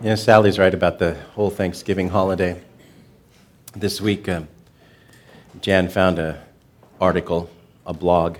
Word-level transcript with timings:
Yeah, 0.00 0.14
Sally's 0.14 0.60
right 0.60 0.72
about 0.72 1.00
the 1.00 1.16
whole 1.34 1.50
Thanksgiving 1.50 2.08
holiday. 2.08 2.62
This 3.74 4.00
week, 4.00 4.28
uh, 4.28 4.42
Jan 5.60 5.88
found 5.88 6.20
an 6.20 6.36
article, 7.00 7.50
a 7.84 7.92
blog 7.92 8.36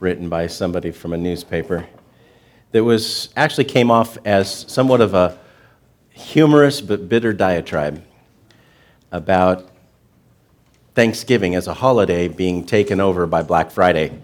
written 0.00 0.30
by 0.30 0.46
somebody 0.46 0.90
from 0.90 1.12
a 1.12 1.18
newspaper 1.18 1.86
that 2.70 2.82
was 2.82 3.28
actually 3.36 3.66
came 3.66 3.90
off 3.90 4.16
as 4.24 4.64
somewhat 4.72 5.02
of 5.02 5.12
a 5.12 5.38
humorous 6.08 6.80
but 6.80 7.10
bitter 7.10 7.34
diatribe 7.34 8.02
about 9.10 9.68
Thanksgiving 10.94 11.54
as 11.54 11.66
a 11.66 11.74
holiday 11.74 12.26
being 12.26 12.64
taken 12.64 13.00
over 13.00 13.26
by 13.26 13.42
Black 13.42 13.70
Friday, 13.70 14.18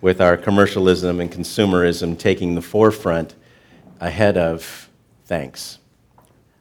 with 0.00 0.22
our 0.22 0.38
commercialism 0.38 1.20
and 1.20 1.30
consumerism 1.30 2.18
taking 2.18 2.54
the 2.54 2.62
forefront 2.62 3.34
ahead 4.00 4.38
of 4.38 4.88
thanks 5.26 5.79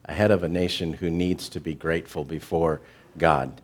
ahead 0.09 0.31
of 0.31 0.43
a 0.43 0.49
nation 0.49 0.93
who 0.93 1.09
needs 1.09 1.47
to 1.49 1.59
be 1.59 1.73
grateful 1.73 2.25
before 2.25 2.81
God. 3.17 3.61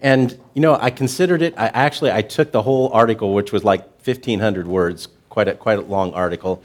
And 0.00 0.38
you 0.54 0.62
know, 0.62 0.78
I 0.80 0.90
considered 0.90 1.42
it. 1.42 1.54
I 1.56 1.66
actually 1.68 2.10
I 2.10 2.22
took 2.22 2.52
the 2.52 2.62
whole 2.62 2.88
article, 2.92 3.34
which 3.34 3.52
was 3.52 3.64
like 3.64 3.82
1,500 4.04 4.66
words, 4.66 5.08
quite 5.28 5.48
a 5.48 5.54
quite 5.54 5.78
a 5.78 5.82
long 5.82 6.14
article, 6.14 6.62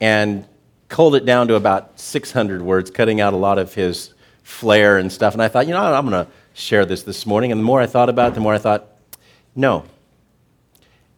and 0.00 0.44
culled 0.88 1.14
it 1.14 1.24
down 1.24 1.46
to 1.48 1.54
about 1.54 2.00
600 2.00 2.62
words, 2.62 2.90
cutting 2.90 3.20
out 3.20 3.32
a 3.32 3.36
lot 3.36 3.58
of 3.58 3.74
his 3.74 4.12
flair 4.42 4.98
and 4.98 5.12
stuff. 5.12 5.34
And 5.34 5.42
I 5.42 5.48
thought, 5.48 5.66
you 5.66 5.72
know, 5.72 5.80
I'm 5.80 6.08
going 6.08 6.24
to 6.24 6.30
share 6.54 6.84
this 6.84 7.04
this 7.04 7.24
morning. 7.24 7.52
And 7.52 7.60
the 7.60 7.64
more 7.64 7.80
I 7.80 7.86
thought 7.86 8.08
about 8.08 8.32
it, 8.32 8.34
the 8.34 8.40
more 8.40 8.54
I 8.54 8.58
thought, 8.58 8.86
no, 9.54 9.84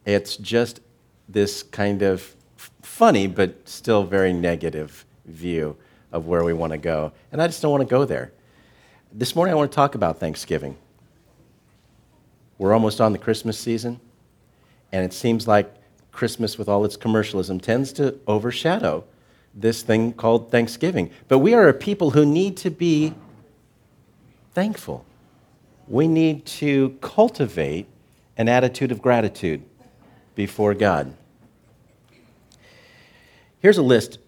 it's 0.04 0.36
just 0.36 0.80
this 1.28 1.62
kind 1.62 2.02
of 2.02 2.36
funny 2.82 3.26
but 3.26 3.66
still 3.66 4.04
very 4.04 4.32
negative 4.32 5.06
view 5.24 5.76
of 6.12 6.26
where 6.26 6.44
we 6.44 6.52
want 6.52 6.72
to 6.72 6.78
go. 6.78 7.12
And 7.32 7.42
I 7.42 7.46
just 7.46 7.62
don't 7.62 7.70
want 7.70 7.82
to 7.82 7.90
go 7.90 8.04
there. 8.04 8.32
This 9.12 9.34
morning, 9.34 9.52
I 9.52 9.56
want 9.56 9.70
to 9.70 9.74
talk 9.74 9.94
about 9.94 10.20
Thanksgiving. 10.20 10.76
We're 12.58 12.72
almost 12.72 13.00
on 13.00 13.12
the 13.12 13.18
Christmas 13.18 13.58
season, 13.58 14.00
and 14.92 15.04
it 15.04 15.12
seems 15.12 15.48
like 15.48 15.74
Christmas, 16.12 16.58
with 16.58 16.68
all 16.68 16.84
its 16.84 16.96
commercialism, 16.96 17.58
tends 17.58 17.92
to 17.94 18.18
overshadow 18.26 19.04
this 19.54 19.82
thing 19.82 20.12
called 20.12 20.50
Thanksgiving. 20.50 21.10
But 21.28 21.38
we 21.38 21.54
are 21.54 21.68
a 21.68 21.74
people 21.74 22.10
who 22.10 22.24
need 22.24 22.56
to 22.58 22.70
be 22.70 23.14
thankful. 24.52 25.04
We 25.88 26.06
need 26.06 26.46
to 26.46 26.96
cultivate 27.00 27.86
an 28.36 28.48
attitude 28.48 28.92
of 28.92 29.02
gratitude 29.02 29.62
before 30.34 30.74
God. 30.74 31.14
Here's 33.60 33.78
a 33.78 33.82
list 33.82 34.18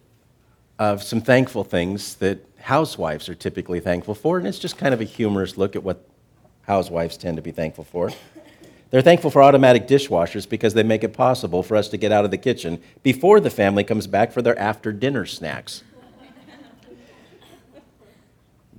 of 0.79 1.03
some 1.03 1.21
thankful 1.21 1.65
things 1.65 2.17
that 2.17 2.45
housewives 2.59 3.29
are 3.29 3.35
typically 3.35 3.81
thankful 3.81 4.15
for, 4.15 4.39
and 4.39 4.47
it's 4.47 4.59
just 4.59 4.79
kind 4.79 4.95
of 4.95 5.01
a 5.01 5.05
humorous 5.05 5.57
look 5.57 5.77
at 5.77 5.83
what 5.83 6.07
housewives 6.63 7.17
tend 7.17 7.37
to 7.37 7.43
be 7.43 7.51
thankful 7.51 7.85
for. 7.85 8.11
They're 8.91 9.03
thankful 9.03 9.31
for 9.31 9.43
automatic 9.43 9.89
dishwashers 9.89 10.49
because 10.49 10.75
they 10.75 10.83
make 10.83 11.03
it 11.03 11.13
possible 11.13 11.63
for 11.63 11.77
us 11.77 11.89
to 11.89 11.97
get 11.97 12.13
out 12.13 12.25
of 12.25 12.31
the 12.31 12.39
kitchen 12.39 12.81
before 13.03 13.41
the 13.41 13.51
family 13.51 13.83
comes 13.85 14.07
back 14.07 14.33
for 14.33 14.41
their 14.41 14.59
after 14.59 14.93
dinner 14.93 15.27
snacks. 15.27 15.83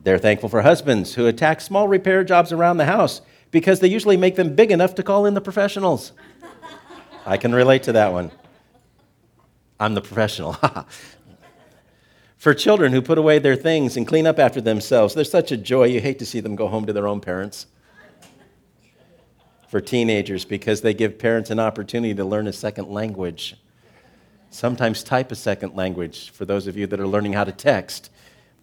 They're 0.04 0.20
thankful 0.20 0.50
for 0.50 0.62
husbands 0.62 1.16
who 1.16 1.26
attack 1.28 1.60
small 1.62 1.88
repair 1.88 2.24
jobs 2.24 2.52
around 2.52 2.78
the 2.78 2.86
house 2.86 3.22
because 3.52 3.80
they 3.80 3.88
usually 3.88 4.18
make 4.18 4.36
them 4.36 4.56
big 4.56 4.72
enough 4.72 4.96
to 4.96 5.04
call 5.04 5.26
in 5.26 5.34
the 5.34 5.42
professionals. 5.42 6.12
I 7.26 7.38
can 7.38 7.54
relate 7.54 7.84
to 7.84 7.94
that 7.94 8.14
one. 8.14 8.32
I'm 9.80 9.96
the 9.96 10.02
professional. 10.02 10.58
For 12.46 12.54
children 12.54 12.94
who 12.94 13.02
put 13.02 13.18
away 13.18 13.40
their 13.40 13.56
things 13.56 13.98
and 13.98 14.08
clean 14.08 14.28
up 14.28 14.38
after 14.38 14.62
themselves, 14.62 15.16
there's 15.16 15.32
such 15.32 15.52
a 15.52 15.58
joy. 15.58 15.86
You 15.86 16.00
hate 16.00 16.20
to 16.20 16.28
see 16.28 16.42
them 16.42 16.56
go 16.56 16.68
home 16.68 16.86
to 16.86 16.94
their 16.94 17.08
own 17.08 17.20
parents. 17.20 17.66
For 19.68 19.82
teenagers, 19.82 20.46
because 20.46 20.82
they 20.82 20.94
give 20.94 21.18
parents 21.18 21.50
an 21.50 21.60
opportunity 21.60 22.14
to 22.14 22.24
learn 22.24 22.46
a 22.46 22.54
second 22.54 22.88
language. 22.88 23.56
Sometimes 24.52 25.02
type 25.02 25.32
a 25.32 25.36
second 25.36 25.76
language 25.76 26.30
for 26.30 26.46
those 26.46 26.68
of 26.68 26.78
you 26.78 26.86
that 26.86 27.00
are 27.00 27.08
learning 27.08 27.34
how 27.34 27.46
to 27.46 27.52
text 27.52 28.12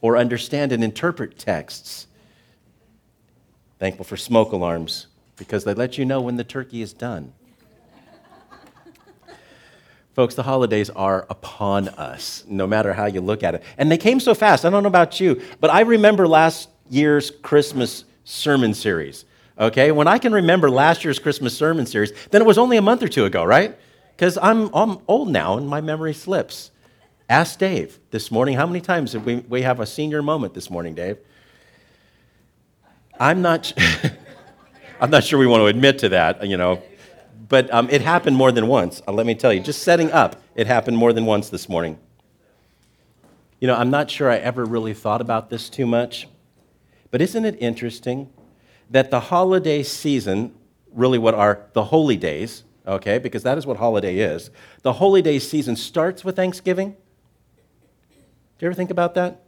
or 0.00 0.16
understand 0.16 0.70
and 0.70 0.84
interpret 0.84 1.36
texts. 1.36 2.06
Thankful 3.80 4.04
for 4.04 4.16
smoke 4.16 4.52
alarms 4.52 5.08
because 5.36 5.64
they 5.64 5.74
let 5.74 5.98
you 5.98 6.04
know 6.04 6.20
when 6.20 6.36
the 6.36 6.44
turkey 6.44 6.82
is 6.82 6.92
done. 6.92 7.32
Folks, 10.14 10.34
the 10.34 10.42
holidays 10.42 10.90
are 10.90 11.26
upon 11.30 11.88
us, 11.88 12.44
no 12.46 12.66
matter 12.66 12.92
how 12.92 13.06
you 13.06 13.22
look 13.22 13.42
at 13.42 13.54
it. 13.54 13.62
And 13.78 13.90
they 13.90 13.96
came 13.96 14.20
so 14.20 14.34
fast. 14.34 14.64
I 14.64 14.70
don't 14.70 14.82
know 14.82 14.88
about 14.88 15.20
you, 15.20 15.40
but 15.58 15.70
I 15.70 15.80
remember 15.80 16.28
last 16.28 16.68
year's 16.90 17.30
Christmas 17.30 18.04
sermon 18.24 18.74
series. 18.74 19.24
Okay? 19.58 19.90
When 19.90 20.06
I 20.06 20.18
can 20.18 20.32
remember 20.32 20.70
last 20.70 21.02
year's 21.02 21.18
Christmas 21.18 21.56
sermon 21.56 21.86
series, 21.86 22.12
then 22.30 22.42
it 22.42 22.44
was 22.44 22.58
only 22.58 22.76
a 22.76 22.82
month 22.82 23.02
or 23.02 23.08
two 23.08 23.24
ago, 23.24 23.42
right? 23.42 23.74
Because 24.14 24.36
I'm, 24.36 24.68
I'm 24.74 24.98
old 25.08 25.30
now 25.30 25.56
and 25.56 25.66
my 25.66 25.80
memory 25.80 26.12
slips. 26.12 26.70
Ask 27.30 27.58
Dave 27.58 27.98
this 28.10 28.30
morning 28.30 28.54
how 28.54 28.66
many 28.66 28.82
times 28.82 29.12
did 29.12 29.24
we, 29.24 29.36
we 29.36 29.62
have 29.62 29.80
a 29.80 29.86
senior 29.86 30.20
moment 30.20 30.52
this 30.52 30.68
morning, 30.68 30.94
Dave? 30.94 31.16
I'm 33.18 33.40
not, 33.40 33.72
I'm 35.00 35.08
not 35.08 35.24
sure 35.24 35.38
we 35.38 35.46
want 35.46 35.62
to 35.62 35.66
admit 35.66 36.00
to 36.00 36.10
that, 36.10 36.46
you 36.46 36.58
know. 36.58 36.82
But 37.52 37.70
um, 37.70 37.90
it 37.90 38.00
happened 38.00 38.34
more 38.34 38.50
than 38.50 38.66
once. 38.66 39.02
Uh, 39.06 39.12
let 39.12 39.26
me 39.26 39.34
tell 39.34 39.52
you, 39.52 39.60
just 39.60 39.82
setting 39.82 40.10
up, 40.10 40.42
it 40.54 40.66
happened 40.66 40.96
more 40.96 41.12
than 41.12 41.26
once 41.26 41.50
this 41.50 41.68
morning. 41.68 41.98
You 43.60 43.68
know, 43.68 43.74
I'm 43.74 43.90
not 43.90 44.10
sure 44.10 44.30
I 44.30 44.38
ever 44.38 44.64
really 44.64 44.94
thought 44.94 45.20
about 45.20 45.50
this 45.50 45.68
too 45.68 45.84
much, 45.84 46.28
but 47.10 47.20
isn't 47.20 47.44
it 47.44 47.58
interesting 47.60 48.30
that 48.88 49.10
the 49.10 49.20
holiday 49.20 49.82
season, 49.82 50.54
really 50.94 51.18
what 51.18 51.34
are 51.34 51.66
the 51.74 51.84
holy 51.84 52.16
days, 52.16 52.64
okay, 52.86 53.18
because 53.18 53.42
that 53.42 53.58
is 53.58 53.66
what 53.66 53.76
holiday 53.76 54.16
is, 54.16 54.50
the 54.80 54.94
holy 54.94 55.20
day 55.20 55.38
season 55.38 55.76
starts 55.76 56.24
with 56.24 56.36
Thanksgiving? 56.36 56.92
Do 56.92 58.64
you 58.64 58.68
ever 58.68 58.74
think 58.74 58.90
about 58.90 59.12
that? 59.16 59.42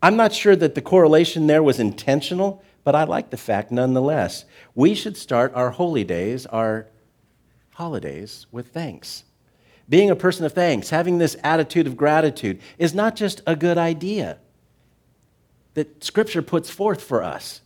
I'm 0.00 0.14
not 0.14 0.32
sure 0.32 0.54
that 0.54 0.76
the 0.76 0.80
correlation 0.80 1.48
there 1.48 1.64
was 1.64 1.80
intentional, 1.80 2.62
but 2.84 2.94
I 2.94 3.02
like 3.02 3.30
the 3.30 3.36
fact 3.36 3.72
nonetheless. 3.72 4.44
We 4.76 4.94
should 4.94 5.16
start 5.16 5.52
our 5.56 5.70
holy 5.70 6.04
days, 6.04 6.46
our 6.46 6.86
holidays 7.72 8.46
with 8.52 8.68
thanks. 8.68 9.24
Being 9.88 10.10
a 10.10 10.16
person 10.16 10.44
of 10.44 10.52
thanks, 10.52 10.90
having 10.90 11.18
this 11.18 11.36
attitude 11.42 11.86
of 11.86 11.96
gratitude, 11.96 12.60
is 12.78 12.94
not 12.94 13.16
just 13.16 13.42
a 13.46 13.56
good 13.56 13.78
idea 13.78 14.38
that 15.74 16.04
Scripture 16.04 16.42
puts 16.42 16.70
forth 16.70 17.02
for 17.02 17.22
us. 17.22 17.60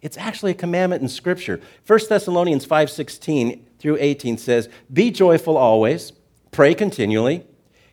It's 0.00 0.16
actually 0.16 0.52
a 0.52 0.54
commandment 0.54 1.02
in 1.02 1.08
Scripture. 1.08 1.60
1 1.86 2.08
Thessalonians 2.08 2.64
5:16 2.64 3.66
through 3.78 3.96
18 4.00 4.38
says, 4.38 4.68
"Be 4.92 5.10
joyful 5.10 5.56
always, 5.56 6.12
pray 6.50 6.74
continually, 6.74 7.44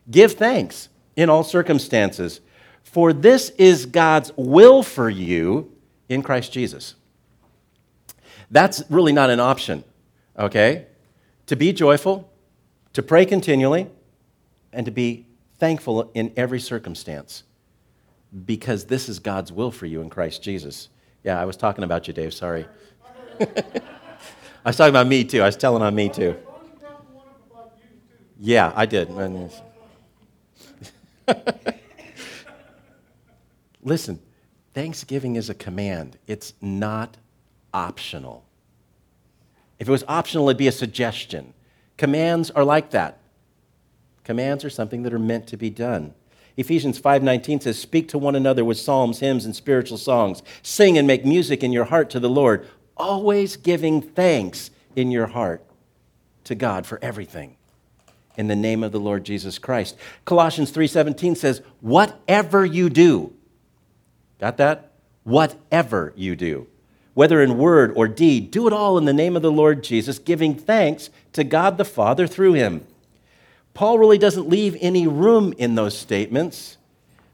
give 0.10 0.34
thanks 0.34 0.90
in 1.16 1.30
all 1.30 1.44
circumstances, 1.44 2.42
for 2.84 3.12
this 3.12 3.50
is 3.58 3.86
God's 3.86 4.32
will 4.36 4.84
for 4.84 5.10
you 5.10 5.72
in 6.08 6.22
Christ 6.22 6.52
Jesus." 6.52 6.96
That's 8.52 8.84
really 8.90 9.14
not 9.14 9.32
an 9.32 9.40
option, 9.40 9.84
okay? 10.38 10.86
To 11.48 11.56
be 11.56 11.74
joyful, 11.74 12.32
to 12.94 13.04
pray 13.04 13.26
continually, 13.26 13.88
and 14.74 14.86
to 14.86 14.92
be 14.92 15.26
thankful 15.58 16.12
in 16.14 16.34
every 16.36 16.60
circumstance 16.60 17.44
because 18.46 18.86
this 18.86 19.08
is 19.08 19.20
God's 19.20 19.52
will 19.52 19.72
for 19.72 19.86
you 19.86 20.02
in 20.02 20.10
Christ 20.10 20.44
Jesus. 20.44 20.90
Yeah, 21.24 21.40
I 21.40 21.46
was 21.46 21.56
talking 21.56 21.84
about 21.84 22.08
you, 22.08 22.14
Dave. 22.14 22.34
Sorry. 22.34 22.66
I 23.40 23.46
was 24.66 24.78
talking 24.78 24.90
about 24.90 25.08
me 25.08 25.24
too. 25.24 25.42
I 25.42 25.46
was 25.46 25.56
telling 25.56 25.82
on 25.82 25.96
me 25.96 26.10
too. 26.10 26.36
Yeah, 28.40 28.74
I 28.76 28.86
did. 28.86 29.10
Listen, 33.82 34.20
Thanksgiving 34.74 35.38
is 35.38 35.50
a 35.50 35.54
command, 35.54 36.18
it's 36.28 36.54
not 36.62 37.18
optional. 37.74 38.45
If 39.80 39.88
it 39.88 39.92
was 39.92 40.06
optional, 40.08 40.50
it'd 40.50 40.58
be 40.58 40.68
a 40.68 40.72
suggestion. 40.72 41.54
Commands 41.98 42.52
are 42.52 42.64
like 42.64 42.92
that. 42.92 43.20
Commands 44.24 44.64
are 44.66 44.70
something 44.70 45.04
that 45.04 45.14
are 45.14 45.20
meant 45.20 45.48
to 45.48 45.58
be 45.58 45.70
done. 45.70 46.14
Ephesians 46.58 46.98
5:19 46.98 47.60
says, 47.60 47.78
"Speak 47.78 48.08
to 48.10 48.18
one 48.18 48.36
another 48.36 48.64
with 48.64 48.80
psalms, 48.80 49.20
hymns, 49.20 49.46
and 49.46 49.56
spiritual 49.56 49.98
songs. 49.98 50.42
Sing 50.64 50.98
and 50.98 51.06
make 51.06 51.26
music 51.26 51.64
in 51.64 51.74
your 51.74 51.86
heart 51.86 52.10
to 52.12 52.20
the 52.20 52.30
Lord, 52.30 52.66
always 52.96 53.58
giving 53.58 54.02
thanks 54.02 54.72
in 54.96 55.12
your 55.12 55.28
heart 55.28 55.64
to 56.46 56.56
God 56.56 56.86
for 56.86 56.98
everything." 57.02 57.58
In 58.38 58.48
the 58.48 58.56
name 58.56 58.84
of 58.84 58.92
the 58.92 59.00
Lord 59.00 59.26
Jesus 59.26 59.60
Christ. 59.60 59.96
Colossians 60.24 60.72
3:17 60.72 61.36
says, 61.36 61.62
"Whatever 61.82 62.66
you 62.66 62.90
do." 62.90 63.34
Got 64.40 64.58
that? 64.58 64.92
Whatever 65.24 66.14
you 66.16 66.36
do 66.36 66.68
whether 67.16 67.42
in 67.42 67.58
word 67.58 67.92
or 67.96 68.08
deed, 68.08 68.52
do 68.52 68.68
it 68.68 68.74
all 68.74 68.98
in 68.98 69.06
the 69.06 69.14
name 69.14 69.36
of 69.36 69.42
the 69.42 69.52
Lord 69.52 69.84
Jesus, 69.84 70.20
giving 70.20 70.54
thanks 70.54 71.10
to 71.34 71.44
God 71.44 71.78
the 71.78 71.86
Father 71.86 72.28
through 72.28 72.54
him. 72.54 72.86
Paul 73.74 73.98
really 73.98 74.18
doesn't 74.18 74.48
leave 74.48 74.78
any 74.80 75.08
room 75.08 75.54
in 75.58 75.76
those 75.76 75.98
statements 75.98 76.78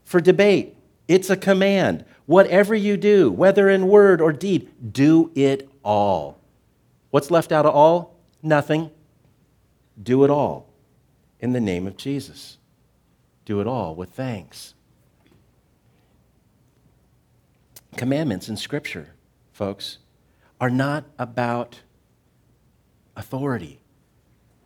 for 0.06 0.22
debate 0.22 0.76
It's 1.08 1.30
a 1.30 1.36
command. 1.36 2.06
Whatever 2.26 2.74
you 2.74 2.96
do, 2.96 3.30
whether 3.30 3.70
in 3.70 3.90
word 3.90 4.22
or 4.22 4.32
deed, 4.32 4.70
do 4.94 5.32
it 5.36 5.70
all. 5.84 6.38
What's 7.10 7.30
left 7.30 7.52
out 7.52 7.66
of 7.66 7.76
all? 7.76 8.16
Nothing. 8.42 8.92
Do 10.02 10.24
it 10.24 10.30
all 10.30 10.70
in 11.42 11.52
the 11.52 11.60
name 11.60 11.88
of 11.88 11.98
Jesus. 11.98 12.58
Do 13.44 13.60
it 13.60 13.68
all 13.68 13.96
with 13.96 14.12
thanks. 14.12 14.74
Commandments 17.98 18.48
in 18.48 18.56
Scripture, 18.56 19.10
folks, 19.62 20.00
are 20.60 20.72
not 20.72 21.06
about 21.20 21.82
authority. 23.16 23.80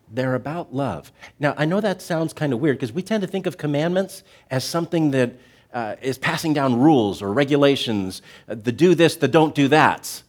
They're 0.09 0.35
about 0.35 0.73
love. 0.73 1.11
Now, 1.37 1.53
I 1.57 1.65
know 1.65 1.81
that 1.81 2.01
sounds 2.01 2.31
kind 2.31 2.53
of 2.53 2.61
weird 2.61 2.77
because 2.77 2.93
we 2.93 3.01
tend 3.01 3.19
to 3.19 3.27
think 3.27 3.45
of 3.45 3.57
commandments 3.57 4.23
as 4.49 4.63
something 4.63 5.11
that 5.11 5.33
uh, 5.73 5.97
is 6.01 6.17
passing 6.17 6.53
down 6.53 6.79
rules 6.79 7.21
or 7.21 7.33
regulations, 7.33 8.21
uh, 8.47 8.55
the 8.55 8.71
do 8.71 8.95
this, 8.95 9.17
the 9.17 9.27
don't 9.27 9.53
do 9.53 9.67
that. 9.67 10.23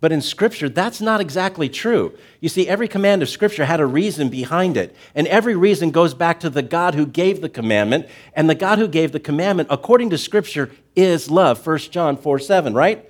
But 0.00 0.10
in 0.10 0.20
Scripture, 0.20 0.68
that's 0.68 1.00
not 1.00 1.20
exactly 1.20 1.68
true. 1.68 2.18
You 2.40 2.48
see, 2.48 2.66
every 2.66 2.88
command 2.88 3.22
of 3.22 3.28
Scripture 3.28 3.66
had 3.66 3.78
a 3.78 3.86
reason 3.86 4.30
behind 4.30 4.76
it. 4.76 4.96
And 5.14 5.28
every 5.28 5.54
reason 5.54 5.92
goes 5.92 6.12
back 6.12 6.40
to 6.40 6.50
the 6.50 6.62
God 6.62 6.96
who 6.96 7.06
gave 7.06 7.40
the 7.40 7.48
commandment. 7.48 8.08
And 8.34 8.50
the 8.50 8.56
God 8.56 8.80
who 8.80 8.88
gave 8.88 9.12
the 9.12 9.20
commandment, 9.20 9.68
according 9.70 10.10
to 10.10 10.18
Scripture, 10.18 10.72
is 10.96 11.30
love. 11.30 11.64
1 11.64 11.78
John 11.78 12.16
4 12.16 12.40
7, 12.40 12.74
right? 12.74 13.08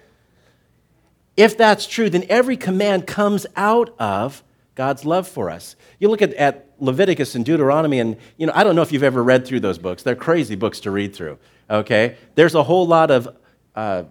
If 1.39 1.57
that's 1.57 1.87
true, 1.87 2.11
then 2.11 2.25
every 2.29 2.57
command 2.57 3.07
comes 3.07 3.47
out 3.55 3.95
of 4.01 4.43
God's 4.75 5.05
love 5.05 5.29
for 5.29 5.51
us. 5.51 5.77
You 6.01 6.09
look 6.09 6.21
at, 6.21 6.35
at 6.35 6.67
Leviticus 6.81 7.37
and 7.37 7.45
Deuteronomy, 7.45 8.01
and 8.01 8.17
you 8.37 8.49
know, 8.49 8.53
I 8.57 8.65
don't 8.65 8.75
know 8.75 8.83
if 8.83 8.91
you've 8.91 9.05
ever 9.05 9.23
read 9.23 9.47
through 9.47 9.61
those 9.61 9.79
books. 9.79 10.03
They're 10.03 10.17
crazy 10.17 10.57
books 10.57 10.81
to 10.81 10.91
read 10.91 11.15
through. 11.15 11.39
Okay? 11.71 12.17
There's 12.35 12.57
a 12.57 12.65
whole 12.65 12.89
lot 12.89 13.13
of 13.13 13.37
uh, 13.77 14.03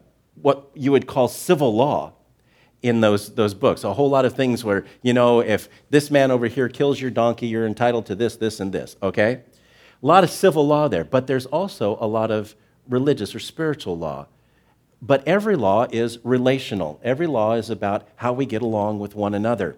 what 0.42 0.72
you 0.74 0.94
would 0.94 1.06
call 1.06 1.28
civil 1.28 1.76
law 1.76 2.14
in 2.82 3.02
those, 3.02 3.36
those 3.36 3.54
books. 3.54 3.84
A 3.84 3.94
whole 3.94 4.10
lot 4.10 4.24
of 4.24 4.34
things 4.34 4.64
where, 4.64 4.86
you 5.02 5.12
know, 5.12 5.42
if 5.42 5.68
this 5.90 6.10
man 6.10 6.32
over 6.32 6.48
here 6.48 6.70
kills 6.70 7.02
your 7.02 7.12
donkey, 7.12 7.48
you're 7.48 7.68
entitled 7.68 8.06
to 8.06 8.16
this, 8.16 8.38
this, 8.38 8.62
and 8.62 8.72
this, 8.72 8.96
okay? 9.04 9.42
A 10.02 10.06
lot 10.06 10.24
of 10.24 10.30
civil 10.30 10.66
law 10.66 10.88
there, 10.88 11.04
but 11.04 11.28
there's 11.28 11.46
also 11.46 11.98
a 12.00 12.08
lot 12.08 12.32
of 12.32 12.56
religious 12.88 13.36
or 13.36 13.40
spiritual 13.40 13.98
law. 13.98 14.28
But 15.02 15.28
every 15.28 15.56
law 15.56 15.88
is 15.92 16.20
relational. 16.24 17.00
Every 17.04 17.28
law 17.28 17.54
is 17.54 17.70
about 17.70 18.08
how 18.16 18.34
we 18.34 18.46
get 18.46 18.62
along 18.62 19.00
with 19.00 19.16
one 19.16 19.34
another. 19.34 19.78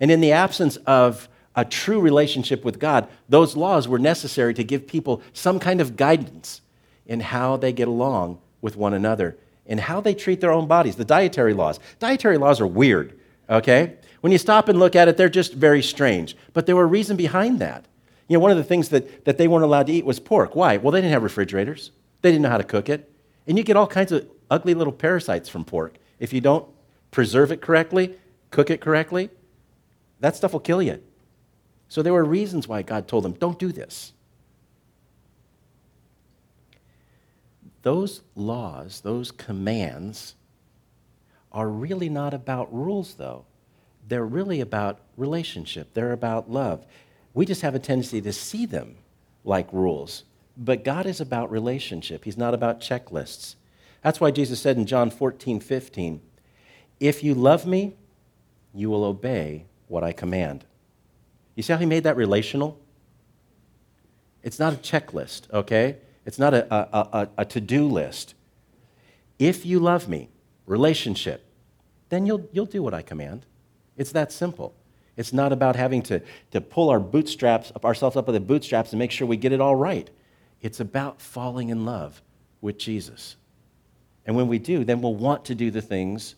And 0.00 0.10
in 0.10 0.20
the 0.20 0.32
absence 0.32 0.76
of 0.86 1.28
a 1.54 1.64
true 1.64 2.00
relationship 2.00 2.64
with 2.64 2.78
God, 2.78 3.08
those 3.28 3.56
laws 3.56 3.86
were 3.86 3.98
necessary 3.98 4.54
to 4.54 4.64
give 4.64 4.86
people 4.86 5.20
some 5.32 5.58
kind 5.58 5.80
of 5.80 5.96
guidance 5.96 6.62
in 7.06 7.20
how 7.20 7.56
they 7.56 7.72
get 7.72 7.88
along 7.88 8.38
with 8.62 8.76
one 8.76 8.94
another 8.94 9.36
in 9.70 9.78
how 9.78 10.00
they 10.00 10.14
treat 10.14 10.40
their 10.40 10.50
own 10.50 10.66
bodies, 10.66 10.96
the 10.96 11.04
dietary 11.04 11.54
laws. 11.54 11.78
Dietary 12.00 12.36
laws 12.36 12.60
are 12.60 12.66
weird, 12.66 13.18
okay? 13.48 13.94
When 14.20 14.32
you 14.32 14.38
stop 14.38 14.68
and 14.68 14.78
look 14.78 14.96
at 14.96 15.06
it, 15.06 15.16
they're 15.16 15.28
just 15.28 15.54
very 15.54 15.80
strange. 15.80 16.36
But 16.52 16.66
there 16.66 16.74
were 16.74 16.82
a 16.82 16.86
reason 16.86 17.16
behind 17.16 17.60
that. 17.60 17.86
You 18.28 18.36
know, 18.36 18.40
one 18.40 18.50
of 18.50 18.56
the 18.56 18.64
things 18.64 18.88
that, 18.88 19.24
that 19.24 19.38
they 19.38 19.46
weren't 19.46 19.64
allowed 19.64 19.86
to 19.86 19.92
eat 19.92 20.04
was 20.04 20.18
pork. 20.18 20.56
Why? 20.56 20.76
Well, 20.76 20.90
they 20.90 21.00
didn't 21.00 21.12
have 21.12 21.22
refrigerators, 21.22 21.92
they 22.20 22.30
didn't 22.30 22.42
know 22.42 22.50
how 22.50 22.58
to 22.58 22.64
cook 22.64 22.88
it. 22.88 23.10
And 23.46 23.58
you 23.58 23.64
get 23.64 23.76
all 23.76 23.86
kinds 23.86 24.12
of 24.12 24.28
ugly 24.50 24.74
little 24.74 24.92
parasites 24.92 25.48
from 25.48 25.64
pork. 25.64 25.96
If 26.18 26.32
you 26.32 26.40
don't 26.40 26.66
preserve 27.10 27.50
it 27.50 27.60
correctly, 27.60 28.16
cook 28.50 28.70
it 28.70 28.80
correctly, 28.80 29.30
that 30.20 30.36
stuff 30.36 30.52
will 30.52 30.60
kill 30.60 30.82
you. 30.82 31.02
So 31.88 32.02
there 32.02 32.12
were 32.12 32.24
reasons 32.24 32.68
why 32.68 32.82
God 32.82 33.08
told 33.08 33.24
them, 33.24 33.32
don't 33.32 33.58
do 33.58 33.72
this. 33.72 34.12
Those 37.82 38.22
laws, 38.36 39.00
those 39.00 39.32
commands, 39.32 40.34
are 41.50 41.68
really 41.68 42.08
not 42.08 42.34
about 42.34 42.72
rules, 42.72 43.14
though. 43.14 43.44
They're 44.06 44.26
really 44.26 44.60
about 44.60 45.00
relationship, 45.16 45.94
they're 45.94 46.12
about 46.12 46.50
love. 46.50 46.86
We 47.32 47.46
just 47.46 47.62
have 47.62 47.74
a 47.74 47.78
tendency 47.78 48.20
to 48.20 48.32
see 48.32 48.66
them 48.66 48.96
like 49.44 49.72
rules. 49.72 50.24
But 50.56 50.84
God 50.84 51.06
is 51.06 51.20
about 51.20 51.50
relationship, 51.50 52.24
He's 52.24 52.36
not 52.36 52.54
about 52.54 52.80
checklists. 52.80 53.56
That's 54.02 54.20
why 54.20 54.30
Jesus 54.30 54.60
said 54.60 54.78
in 54.78 54.86
John 54.86 55.10
14, 55.10 55.60
15, 55.60 56.20
If 57.00 57.22
you 57.22 57.34
love 57.34 57.66
me, 57.66 57.96
you 58.72 58.88
will 58.88 59.04
obey 59.04 59.66
what 59.88 60.02
I 60.02 60.12
command. 60.12 60.64
You 61.54 61.62
see 61.62 61.72
how 61.72 61.78
He 61.78 61.86
made 61.86 62.04
that 62.04 62.16
relational? 62.16 62.78
It's 64.42 64.58
not 64.58 64.72
a 64.72 64.76
checklist, 64.76 65.52
okay? 65.52 65.98
It's 66.24 66.38
not 66.38 66.54
a, 66.54 66.72
a, 66.74 66.98
a, 67.12 67.28
a 67.38 67.44
to 67.44 67.60
do 67.60 67.86
list. 67.86 68.34
If 69.38 69.66
you 69.66 69.80
love 69.80 70.08
me, 70.08 70.30
relationship, 70.66 71.44
then 72.08 72.26
you'll, 72.26 72.48
you'll 72.52 72.66
do 72.66 72.82
what 72.82 72.94
I 72.94 73.02
command. 73.02 73.46
It's 73.96 74.12
that 74.12 74.32
simple. 74.32 74.74
It's 75.16 75.32
not 75.32 75.52
about 75.52 75.76
having 75.76 76.02
to, 76.04 76.22
to 76.52 76.60
pull 76.60 76.88
our 76.88 77.00
bootstraps, 77.00 77.72
ourselves 77.84 78.16
up 78.16 78.26
with 78.26 78.34
the 78.34 78.40
bootstraps 78.40 78.92
and 78.92 78.98
make 78.98 79.10
sure 79.10 79.26
we 79.26 79.36
get 79.36 79.52
it 79.52 79.60
all 79.60 79.74
right. 79.74 80.08
It's 80.60 80.80
about 80.80 81.20
falling 81.20 81.70
in 81.70 81.84
love 81.84 82.22
with 82.60 82.78
Jesus. 82.78 83.36
And 84.26 84.36
when 84.36 84.48
we 84.48 84.58
do, 84.58 84.84
then 84.84 85.00
we'll 85.00 85.14
want 85.14 85.44
to 85.46 85.54
do 85.54 85.70
the 85.70 85.82
things 85.82 86.34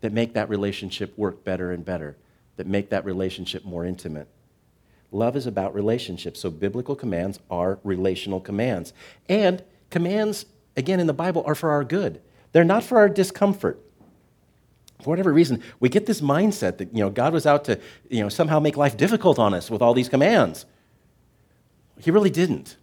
that 0.00 0.12
make 0.12 0.34
that 0.34 0.48
relationship 0.48 1.16
work 1.18 1.44
better 1.44 1.72
and 1.72 1.84
better, 1.84 2.16
that 2.56 2.66
make 2.66 2.90
that 2.90 3.04
relationship 3.04 3.64
more 3.64 3.84
intimate. 3.84 4.28
Love 5.12 5.36
is 5.36 5.46
about 5.46 5.74
relationships. 5.74 6.40
So 6.40 6.50
biblical 6.50 6.94
commands 6.94 7.40
are 7.50 7.78
relational 7.82 8.40
commands. 8.40 8.92
And 9.28 9.62
commands, 9.90 10.46
again, 10.76 11.00
in 11.00 11.06
the 11.06 11.12
Bible 11.12 11.42
are 11.46 11.54
for 11.54 11.70
our 11.70 11.84
good, 11.84 12.20
they're 12.52 12.64
not 12.64 12.84
for 12.84 12.98
our 12.98 13.08
discomfort. 13.08 13.80
For 15.02 15.10
whatever 15.10 15.32
reason, 15.32 15.62
we 15.80 15.88
get 15.88 16.04
this 16.04 16.20
mindset 16.20 16.76
that 16.76 16.94
you 16.94 17.00
know, 17.00 17.10
God 17.10 17.32
was 17.32 17.46
out 17.46 17.64
to 17.64 17.80
you 18.10 18.22
know, 18.22 18.28
somehow 18.28 18.60
make 18.60 18.76
life 18.76 18.96
difficult 18.96 19.38
on 19.38 19.54
us 19.54 19.70
with 19.70 19.80
all 19.80 19.94
these 19.94 20.10
commands. 20.10 20.66
He 21.98 22.10
really 22.10 22.30
didn't. 22.30 22.76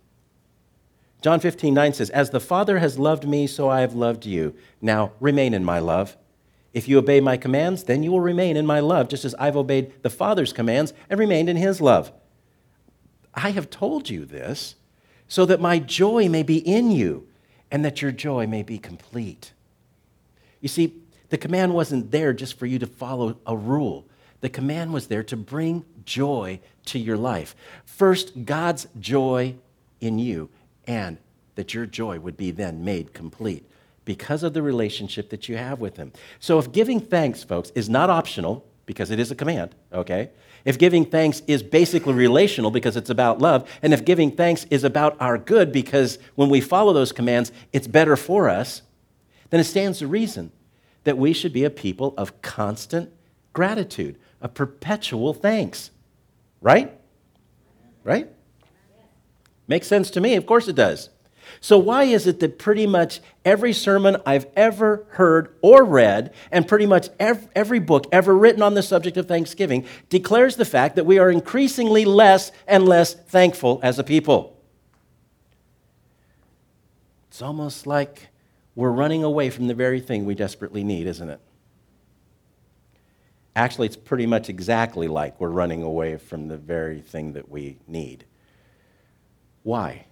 John 1.27 1.41
15, 1.41 1.73
9 1.73 1.91
says, 1.91 2.09
As 2.11 2.29
the 2.29 2.39
Father 2.39 2.79
has 2.79 2.97
loved 2.97 3.27
me, 3.27 3.47
so 3.47 3.67
I 3.67 3.81
have 3.81 3.93
loved 3.93 4.25
you. 4.25 4.55
Now 4.79 5.11
remain 5.19 5.53
in 5.53 5.65
my 5.65 5.77
love. 5.77 6.15
If 6.73 6.87
you 6.87 6.97
obey 6.97 7.19
my 7.19 7.35
commands, 7.35 7.83
then 7.83 8.01
you 8.01 8.13
will 8.13 8.21
remain 8.21 8.55
in 8.55 8.65
my 8.65 8.79
love, 8.79 9.09
just 9.09 9.25
as 9.25 9.35
I've 9.35 9.57
obeyed 9.57 9.91
the 10.03 10.09
Father's 10.09 10.53
commands 10.53 10.93
and 11.09 11.19
remained 11.19 11.49
in 11.49 11.57
his 11.57 11.81
love. 11.81 12.13
I 13.33 13.49
have 13.49 13.69
told 13.69 14.09
you 14.09 14.23
this 14.23 14.75
so 15.27 15.45
that 15.47 15.59
my 15.59 15.79
joy 15.79 16.29
may 16.29 16.43
be 16.43 16.59
in 16.59 16.91
you 16.91 17.27
and 17.69 17.83
that 17.83 18.01
your 18.01 18.13
joy 18.13 18.47
may 18.47 18.63
be 18.63 18.77
complete. 18.77 19.51
You 20.61 20.69
see, 20.69 20.93
the 21.27 21.37
command 21.37 21.73
wasn't 21.73 22.09
there 22.09 22.31
just 22.31 22.57
for 22.57 22.67
you 22.67 22.79
to 22.79 22.87
follow 22.87 23.37
a 23.45 23.57
rule. 23.57 24.07
The 24.39 24.47
command 24.47 24.93
was 24.93 25.07
there 25.07 25.23
to 25.23 25.35
bring 25.35 25.83
joy 26.05 26.61
to 26.85 26.97
your 26.97 27.17
life. 27.17 27.53
First, 27.83 28.45
God's 28.45 28.87
joy 28.97 29.55
in 29.99 30.19
you, 30.19 30.49
and 30.87 31.17
that 31.55 31.73
your 31.73 31.85
joy 31.85 32.19
would 32.19 32.37
be 32.37 32.51
then 32.51 32.83
made 32.83 33.13
complete 33.13 33.69
because 34.05 34.41
of 34.41 34.53
the 34.53 34.61
relationship 34.61 35.29
that 35.29 35.49
you 35.49 35.57
have 35.57 35.79
with 35.79 35.97
Him. 35.97 36.13
So, 36.39 36.57
if 36.57 36.71
giving 36.71 36.99
thanks, 36.99 37.43
folks, 37.43 37.71
is 37.75 37.89
not 37.89 38.09
optional, 38.09 38.65
because 38.87 39.11
it 39.11 39.19
is 39.19 39.29
a 39.29 39.35
command, 39.35 39.75
okay? 39.93 40.31
If 40.65 40.79
giving 40.79 41.05
thanks 41.05 41.43
is 41.45 41.61
basically 41.61 42.13
relational 42.13 42.71
because 42.71 42.97
it's 42.97 43.11
about 43.11 43.39
love, 43.39 43.69
and 43.83 43.93
if 43.93 44.03
giving 44.03 44.31
thanks 44.31 44.65
is 44.71 44.83
about 44.83 45.15
our 45.19 45.37
good 45.37 45.71
because 45.71 46.17
when 46.35 46.49
we 46.49 46.61
follow 46.61 46.93
those 46.93 47.11
commands, 47.11 47.51
it's 47.73 47.85
better 47.85 48.15
for 48.15 48.49
us, 48.49 48.81
then 49.49 49.59
it 49.59 49.65
stands 49.65 49.99
to 49.99 50.07
reason 50.07 50.51
that 51.03 51.17
we 51.17 51.33
should 51.33 51.53
be 51.53 51.63
a 51.63 51.69
people 51.69 52.13
of 52.17 52.41
constant 52.41 53.11
gratitude, 53.53 54.17
of 54.41 54.53
perpetual 54.53 55.33
thanks. 55.33 55.91
Right? 56.61 56.97
Right? 58.03 58.29
Makes 59.67 59.87
sense 59.87 60.09
to 60.11 60.21
me. 60.21 60.35
Of 60.35 60.45
course 60.45 60.67
it 60.67 60.75
does. 60.75 61.09
So, 61.59 61.77
why 61.77 62.03
is 62.03 62.27
it 62.27 62.39
that 62.41 62.59
pretty 62.59 62.85
much 62.85 63.19
every 63.43 63.73
sermon 63.73 64.17
I've 64.25 64.45
ever 64.55 65.05
heard 65.11 65.55
or 65.61 65.83
read, 65.83 66.33
and 66.51 66.67
pretty 66.67 66.85
much 66.85 67.09
every 67.19 67.79
book 67.79 68.05
ever 68.11 68.37
written 68.37 68.61
on 68.61 68.73
the 68.73 68.83
subject 68.83 69.17
of 69.17 69.27
Thanksgiving, 69.27 69.85
declares 70.09 70.55
the 70.55 70.65
fact 70.65 70.95
that 70.97 71.05
we 71.05 71.19
are 71.19 71.31
increasingly 71.31 72.05
less 72.05 72.51
and 72.67 72.85
less 72.85 73.13
thankful 73.13 73.79
as 73.81 73.97
a 73.97 74.03
people? 74.03 74.61
It's 77.29 77.41
almost 77.41 77.87
like 77.87 78.27
we're 78.75 78.91
running 78.91 79.23
away 79.23 79.49
from 79.49 79.67
the 79.67 79.73
very 79.73 79.99
thing 79.99 80.25
we 80.25 80.35
desperately 80.35 80.83
need, 80.83 81.07
isn't 81.07 81.29
it? 81.29 81.39
Actually, 83.55 83.87
it's 83.87 83.97
pretty 83.97 84.27
much 84.27 84.49
exactly 84.49 85.07
like 85.07 85.39
we're 85.39 85.49
running 85.49 85.81
away 85.81 86.17
from 86.17 86.47
the 86.47 86.57
very 86.57 87.01
thing 87.01 87.33
that 87.33 87.49
we 87.49 87.79
need. 87.87 88.25
Why? 89.67 90.05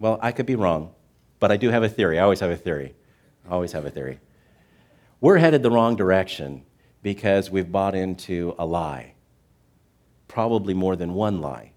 Well, 0.00 0.18
I 0.20 0.32
could 0.32 0.46
be 0.46 0.56
wrong, 0.56 0.92
but 1.38 1.52
I 1.52 1.56
do 1.56 1.70
have 1.70 1.84
a 1.84 1.88
theory. 1.88 2.18
I 2.18 2.24
always 2.24 2.40
have 2.40 2.50
a 2.50 2.56
theory. 2.56 2.92
I 3.48 3.52
always 3.52 3.70
have 3.70 3.86
a 3.86 3.90
theory. 3.90 4.18
We're 5.20 5.36
headed 5.36 5.62
the 5.62 5.70
wrong 5.70 5.94
direction 5.94 6.64
because 7.04 7.52
we've 7.52 7.70
bought 7.70 7.94
into 7.94 8.56
a 8.58 8.66
lie, 8.66 9.12
probably 10.26 10.74
more 10.74 10.96
than 10.96 11.14
one 11.14 11.40
lie. 11.40 11.70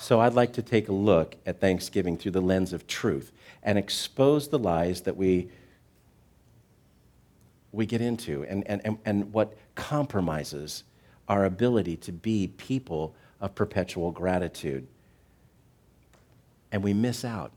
So 0.00 0.18
I'd 0.18 0.34
like 0.34 0.52
to 0.54 0.62
take 0.62 0.88
a 0.88 0.92
look 0.92 1.36
at 1.46 1.60
Thanksgiving 1.60 2.18
through 2.18 2.32
the 2.32 2.40
lens 2.40 2.72
of 2.72 2.88
truth 2.88 3.30
and 3.62 3.78
expose 3.78 4.48
the 4.48 4.58
lies 4.58 5.02
that 5.02 5.16
we, 5.16 5.48
we 7.70 7.86
get 7.86 8.00
into 8.00 8.44
and, 8.46 8.66
and, 8.66 8.80
and, 8.84 8.98
and 9.04 9.32
what 9.32 9.56
compromises 9.76 10.82
our 11.28 11.44
ability 11.44 11.98
to 11.98 12.10
be 12.10 12.48
people 12.48 13.14
of 13.40 13.54
perpetual 13.54 14.10
gratitude. 14.10 14.88
And 16.72 16.82
we 16.82 16.92
miss 16.92 17.24
out 17.24 17.52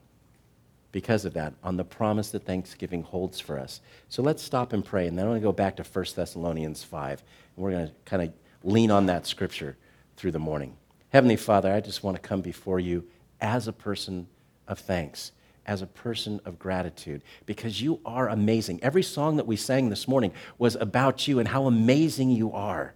because 0.91 1.25
of 1.25 1.33
that 1.33 1.53
on 1.63 1.77
the 1.77 1.83
promise 1.83 2.31
that 2.31 2.45
Thanksgiving 2.45 3.03
holds 3.03 3.39
for 3.39 3.59
us. 3.59 3.81
So 4.07 4.21
let's 4.21 4.41
stop 4.41 4.73
and 4.73 4.83
pray, 4.83 5.07
and 5.07 5.17
then 5.17 5.25
I'm 5.25 5.31
going 5.31 5.41
to 5.41 5.45
go 5.45 5.51
back 5.51 5.75
to 5.77 5.83
1 5.83 6.05
Thessalonians 6.15 6.83
5, 6.83 7.23
and 7.55 7.63
we're 7.63 7.71
going 7.71 7.87
to 7.87 7.93
kind 8.05 8.23
of 8.23 8.33
lean 8.63 8.91
on 8.91 9.05
that 9.05 9.27
scripture 9.27 9.77
through 10.17 10.31
the 10.31 10.39
morning. 10.39 10.75
Heavenly 11.09 11.37
Father, 11.37 11.71
I 11.71 11.79
just 11.79 12.03
want 12.03 12.15
to 12.15 12.21
come 12.21 12.41
before 12.41 12.79
you 12.79 13.05
as 13.39 13.67
a 13.67 13.73
person 13.73 14.27
of 14.67 14.79
thanks, 14.79 15.31
as 15.65 15.81
a 15.81 15.87
person 15.87 16.41
of 16.45 16.57
gratitude, 16.57 17.21
because 17.45 17.81
you 17.81 17.99
are 18.05 18.29
amazing. 18.29 18.79
Every 18.83 19.03
song 19.03 19.37
that 19.37 19.47
we 19.47 19.55
sang 19.55 19.89
this 19.89 20.07
morning 20.07 20.33
was 20.57 20.75
about 20.75 21.27
you 21.27 21.39
and 21.39 21.47
how 21.47 21.67
amazing 21.67 22.31
you 22.31 22.51
are. 22.51 22.95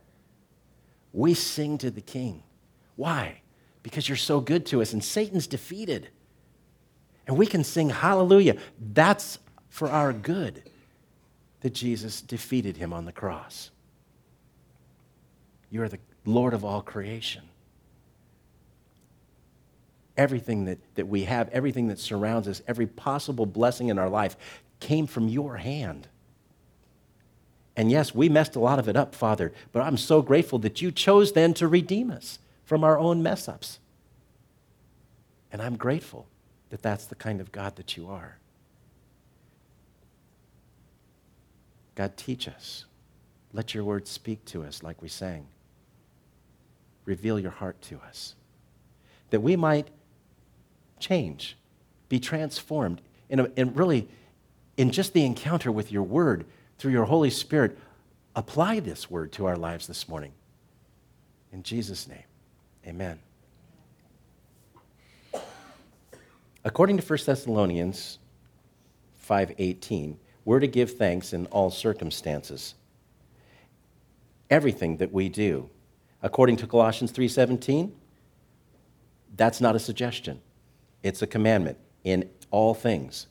We 1.12 1.36
sing 1.36 1.78
to 1.78 1.92
the 1.92 2.02
King. 2.02 2.42
Why? 2.96 3.43
Because 3.84 4.08
you're 4.08 4.16
so 4.16 4.40
good 4.40 4.66
to 4.68 4.82
us, 4.82 4.94
and 4.94 5.04
Satan's 5.04 5.46
defeated. 5.46 6.08
And 7.28 7.38
we 7.38 7.46
can 7.46 7.64
sing 7.64 7.90
hallelujah. 7.90 8.58
That's 8.80 9.40
for 9.70 9.90
our 9.90 10.14
good 10.14 10.64
that 11.62 11.74
Jesus 11.74 12.22
defeated 12.22 12.78
him 12.78 12.92
on 12.94 13.06
the 13.06 13.12
cross. 13.12 13.72
You 15.70 15.82
are 15.82 15.90
the 15.90 16.00
Lord 16.26 16.54
of 16.54 16.64
all 16.64 16.82
creation. 16.82 17.44
Everything 20.16 20.66
that, 20.66 20.78
that 20.96 21.08
we 21.08 21.24
have, 21.24 21.50
everything 21.50 21.88
that 21.88 22.00
surrounds 22.00 22.48
us, 22.48 22.62
every 22.68 22.86
possible 22.86 23.46
blessing 23.46 23.88
in 23.88 23.98
our 23.98 24.10
life 24.10 24.36
came 24.80 25.08
from 25.08 25.28
your 25.28 25.58
hand. 25.58 26.08
And 27.76 27.90
yes, 27.90 28.14
we 28.14 28.30
messed 28.30 28.56
a 28.56 28.60
lot 28.60 28.78
of 28.78 28.88
it 28.88 28.96
up, 28.96 29.16
Father, 29.16 29.52
but 29.72 29.82
I'm 29.82 29.98
so 29.98 30.22
grateful 30.22 30.60
that 30.60 30.82
you 30.82 30.92
chose 30.92 31.32
then 31.32 31.54
to 31.56 31.68
redeem 31.68 32.12
us 32.12 32.38
from 32.64 32.84
our 32.84 32.98
own 32.98 33.22
mess 33.22 33.48
ups. 33.48 33.80
And 35.52 35.62
I'm 35.62 35.76
grateful 35.76 36.28
that 36.70 36.82
that's 36.82 37.06
the 37.06 37.16
kind 37.16 37.40
of 37.40 37.52
God 37.52 37.76
that 37.76 37.96
you 37.96 38.10
are. 38.10 38.38
God, 41.96 42.18
teach 42.18 42.48
us. 42.48 42.86
Let 43.52 43.76
your 43.76 43.84
word 43.84 44.08
speak 44.08 44.44
to 44.46 44.64
us 44.64 44.82
like 44.82 45.02
we 45.02 45.10
sang. 45.10 45.46
Reveal 47.06 47.40
your 47.40 47.52
heart 47.52 47.80
to 47.84 48.00
us. 48.08 48.34
That 49.30 49.42
we 49.42 49.56
might 49.56 49.90
change, 51.00 51.56
be 52.10 52.20
transformed, 52.20 53.02
and 53.30 53.78
really, 53.78 54.08
in 54.78 54.90
just 54.90 55.14
the 55.14 55.26
encounter 55.26 55.72
with 55.72 55.92
your 55.92 56.04
word 56.04 56.46
through 56.80 56.94
your 56.94 57.06
Holy 57.06 57.30
Spirit, 57.30 57.78
apply 58.36 58.80
this 58.80 59.12
word 59.12 59.32
to 59.34 59.46
our 59.46 59.56
lives 59.56 59.86
this 59.86 60.10
morning. 60.10 60.32
In 61.52 61.62
Jesus' 61.62 62.08
name, 62.08 62.24
amen. 62.88 63.20
According 66.64 66.98
to 66.98 67.04
1 67.04 67.26
Thessalonians 67.26 68.20
5:18, 69.18 70.18
we're 70.46 70.60
to 70.60 70.68
give 70.68 70.92
thanks 70.92 71.34
in 71.34 71.46
all 71.48 71.70
circumstances. 71.70 72.76
Everything 74.50 74.98
that 74.98 75.12
we 75.12 75.30
do. 75.30 75.70
According 76.22 76.58
to 76.58 76.68
Colossians 76.68 77.12
3:17, 77.12 77.94
that's 79.36 79.60
not 79.60 79.76
a 79.76 79.80
suggestion. 79.80 80.42
It's 81.02 81.22
a 81.22 81.28
commandment 81.28 81.78
in 82.04 82.30
all 82.52 82.74
things. 82.74 83.28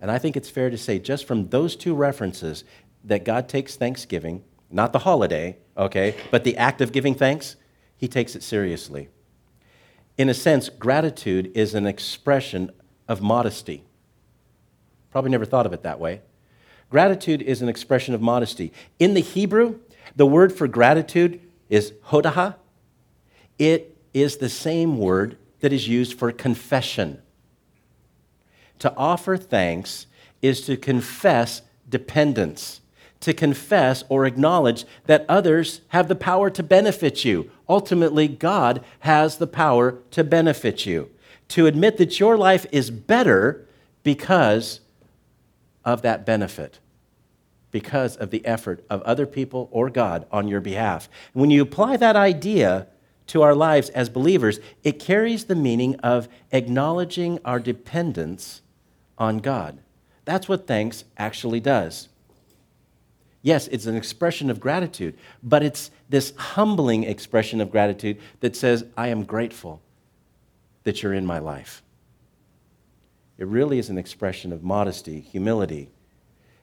And 0.00 0.10
I 0.10 0.18
think 0.18 0.36
it's 0.36 0.50
fair 0.50 0.70
to 0.70 0.78
say 0.78 0.98
just 0.98 1.24
from 1.24 1.48
those 1.48 1.74
two 1.74 1.94
references 1.94 2.64
that 3.02 3.24
God 3.24 3.48
takes 3.48 3.76
thanksgiving, 3.76 4.44
not 4.70 4.92
the 4.92 5.00
holiday, 5.00 5.56
okay, 5.76 6.14
but 6.30 6.44
the 6.44 6.56
act 6.56 6.80
of 6.80 6.92
giving 6.92 7.14
thanks, 7.14 7.56
he 7.96 8.08
takes 8.08 8.36
it 8.36 8.42
seriously 8.42 9.08
in 10.18 10.28
a 10.28 10.34
sense, 10.34 10.68
gratitude 10.68 11.52
is 11.54 11.74
an 11.74 11.86
expression 11.86 12.70
of 13.08 13.20
modesty. 13.20 13.84
Probably 15.10 15.30
never 15.30 15.44
thought 15.44 15.66
of 15.66 15.72
it 15.72 15.82
that 15.82 16.00
way. 16.00 16.22
Gratitude 16.90 17.42
is 17.42 17.62
an 17.62 17.68
expression 17.68 18.14
of 18.14 18.22
modesty. 18.22 18.72
In 18.98 19.14
the 19.14 19.20
Hebrew, 19.20 19.80
the 20.14 20.26
word 20.26 20.52
for 20.52 20.68
gratitude 20.68 21.40
is 21.68 21.92
hodaha. 22.06 22.56
It 23.58 23.96
is 24.14 24.36
the 24.36 24.48
same 24.48 24.98
word 24.98 25.36
that 25.60 25.72
is 25.72 25.88
used 25.88 26.18
for 26.18 26.32
confession. 26.32 27.20
To 28.78 28.94
offer 28.96 29.36
thanks 29.36 30.06
is 30.40 30.60
to 30.62 30.76
confess 30.76 31.62
dependence 31.88 32.80
to 33.20 33.32
confess 33.32 34.04
or 34.08 34.26
acknowledge 34.26 34.84
that 35.06 35.24
others 35.28 35.80
have 35.88 36.08
the 36.08 36.14
power 36.14 36.50
to 36.50 36.62
benefit 36.62 37.24
you. 37.24 37.50
Ultimately, 37.68 38.28
God 38.28 38.84
has 39.00 39.38
the 39.38 39.46
power 39.46 39.98
to 40.12 40.22
benefit 40.22 40.86
you. 40.86 41.10
To 41.48 41.66
admit 41.66 41.96
that 41.98 42.20
your 42.20 42.36
life 42.36 42.66
is 42.72 42.90
better 42.90 43.66
because 44.02 44.80
of 45.84 46.02
that 46.02 46.26
benefit, 46.26 46.78
because 47.70 48.16
of 48.16 48.30
the 48.30 48.44
effort 48.44 48.84
of 48.90 49.02
other 49.02 49.26
people 49.26 49.68
or 49.70 49.88
God 49.88 50.26
on 50.30 50.48
your 50.48 50.60
behalf. 50.60 51.08
when 51.32 51.50
you 51.50 51.62
apply 51.62 51.96
that 51.96 52.16
idea 52.16 52.88
to 53.28 53.42
our 53.42 53.54
lives 53.54 53.88
as 53.90 54.08
believers, 54.08 54.60
it 54.84 54.98
carries 54.98 55.44
the 55.44 55.54
meaning 55.54 55.96
of 55.96 56.28
acknowledging 56.52 57.38
our 57.44 57.58
dependence 57.58 58.62
on 59.18 59.38
God. 59.38 59.78
That's 60.24 60.48
what 60.48 60.66
thanks 60.66 61.04
actually 61.16 61.60
does. 61.60 62.08
Yes, 63.46 63.68
it's 63.68 63.86
an 63.86 63.94
expression 63.94 64.50
of 64.50 64.58
gratitude, 64.58 65.16
but 65.40 65.62
it's 65.62 65.92
this 66.08 66.34
humbling 66.36 67.04
expression 67.04 67.60
of 67.60 67.70
gratitude 67.70 68.18
that 68.40 68.56
says, 68.56 68.84
I 68.96 69.06
am 69.06 69.22
grateful 69.22 69.80
that 70.82 71.00
you're 71.00 71.14
in 71.14 71.24
my 71.24 71.38
life. 71.38 71.80
It 73.38 73.46
really 73.46 73.78
is 73.78 73.88
an 73.88 73.98
expression 73.98 74.52
of 74.52 74.64
modesty, 74.64 75.20
humility. 75.20 75.90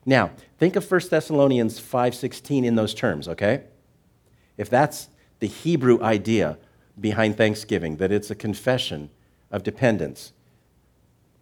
Now, 0.05 0.31
think 0.57 0.75
of 0.75 0.91
1 0.91 1.09
Thessalonians 1.09 1.79
5:16 1.79 2.65
in 2.65 2.75
those 2.75 2.93
terms, 2.93 3.29
okay? 3.29 3.63
If 4.57 4.69
that's 4.69 5.07
the 5.39 5.47
Hebrew 5.47 6.03
idea 6.03 6.57
behind 6.99 7.37
Thanksgiving, 7.37 7.95
that 7.95 8.11
it's 8.11 8.29
a 8.29 8.35
confession 8.35 9.09
of 9.51 9.63
dependence. 9.63 10.33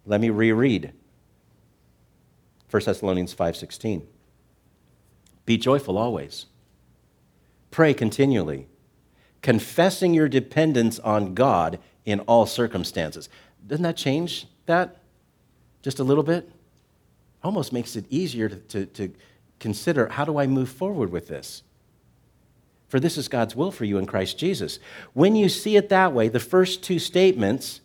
Let 0.06 0.22
me 0.22 0.30
reread 0.30 0.94
1 2.70 2.86
Thessalonians 2.86 3.34
5:16. 3.34 4.04
Be 5.46 5.58
joyful 5.58 5.98
always. 5.98 6.46
Pray 7.72 7.94
continually, 7.94 8.68
confessing 9.42 10.14
your 10.14 10.28
dependence 10.28 11.00
on 11.00 11.34
God 11.34 11.80
in 12.06 12.20
all 12.22 12.46
circumstances. 12.46 13.30
Doesn't 13.66 13.84
that 13.84 13.98
change 13.98 14.48
that 14.66 14.98
just 15.82 16.00
a 16.00 16.04
little 16.04 16.24
bit? 16.24 16.50
Almost 17.44 17.74
makes 17.74 17.96
it 17.96 18.06
easier 18.10 18.50
to, 18.50 18.56
to, 18.56 18.86
to 18.86 19.14
consider 19.60 20.08
how 20.10 20.26
do 20.26 20.38
I 20.38 20.48
move 20.48 20.70
forward 20.70 21.12
with 21.12 21.28
this? 21.28 21.64
For 22.90 23.00
this 23.00 23.18
is 23.18 23.30
God's 23.30 23.56
will 23.56 23.72
for 23.72 23.86
you 23.86 23.98
in 23.98 24.06
Christ 24.06 24.38
Jesus. 24.38 24.80
When 25.14 25.36
you 25.36 25.48
see 25.48 25.78
it 25.78 25.88
that 25.90 26.12
way, 26.12 26.28
the 26.28 26.42
first 26.42 26.84
two 26.84 27.00
statements 27.00 27.80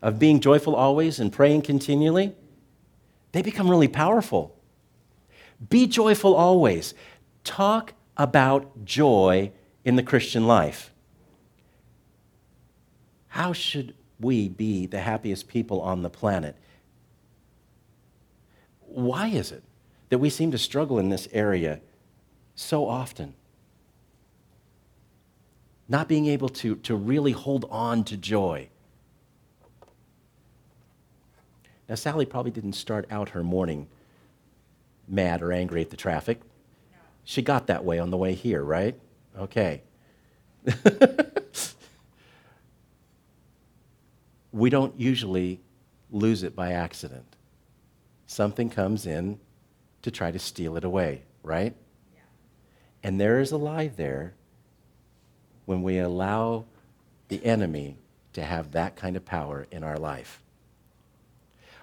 of 0.00 0.18
being 0.18 0.40
joyful 0.40 0.74
always 0.74 1.20
and 1.20 1.30
praying 1.30 1.62
continually, 1.62 2.34
they 3.32 3.42
become 3.42 3.68
really 3.68 3.88
powerful. 3.88 4.55
Be 5.68 5.86
joyful 5.86 6.34
always. 6.34 6.94
Talk 7.44 7.94
about 8.16 8.84
joy 8.84 9.52
in 9.84 9.96
the 9.96 10.02
Christian 10.02 10.46
life. 10.46 10.92
How 13.28 13.52
should 13.52 13.94
we 14.18 14.48
be 14.48 14.86
the 14.86 15.00
happiest 15.00 15.48
people 15.48 15.80
on 15.80 16.02
the 16.02 16.10
planet? 16.10 16.56
Why 18.80 19.28
is 19.28 19.52
it 19.52 19.62
that 20.08 20.18
we 20.18 20.30
seem 20.30 20.50
to 20.52 20.58
struggle 20.58 20.98
in 20.98 21.10
this 21.10 21.28
area 21.32 21.80
so 22.54 22.88
often? 22.88 23.34
Not 25.88 26.08
being 26.08 26.26
able 26.26 26.48
to, 26.48 26.76
to 26.76 26.96
really 26.96 27.32
hold 27.32 27.66
on 27.70 28.04
to 28.04 28.16
joy. 28.16 28.68
Now, 31.88 31.94
Sally 31.94 32.26
probably 32.26 32.50
didn't 32.50 32.72
start 32.72 33.06
out 33.10 33.28
her 33.30 33.44
morning 33.44 33.86
mad 35.08 35.42
or 35.42 35.52
angry 35.52 35.82
at 35.82 35.90
the 35.90 35.96
traffic. 35.96 36.40
She 37.24 37.42
got 37.42 37.66
that 37.66 37.84
way 37.84 37.98
on 37.98 38.10
the 38.10 38.16
way 38.16 38.34
here, 38.34 38.62
right? 38.62 38.98
Okay. 39.36 39.82
we 44.52 44.70
don't 44.70 44.98
usually 44.98 45.60
lose 46.10 46.42
it 46.42 46.54
by 46.54 46.72
accident. 46.72 47.36
Something 48.26 48.70
comes 48.70 49.06
in 49.06 49.38
to 50.02 50.10
try 50.10 50.30
to 50.30 50.38
steal 50.38 50.76
it 50.76 50.84
away, 50.84 51.22
right? 51.42 51.74
Yeah. 52.14 52.20
And 53.02 53.20
there 53.20 53.40
is 53.40 53.52
a 53.52 53.56
lie 53.56 53.88
there 53.88 54.34
when 55.64 55.82
we 55.82 55.98
allow 55.98 56.64
the 57.28 57.44
enemy 57.44 57.98
to 58.32 58.42
have 58.42 58.72
that 58.72 58.96
kind 58.96 59.16
of 59.16 59.24
power 59.24 59.66
in 59.70 59.82
our 59.82 59.98
life. 59.98 60.42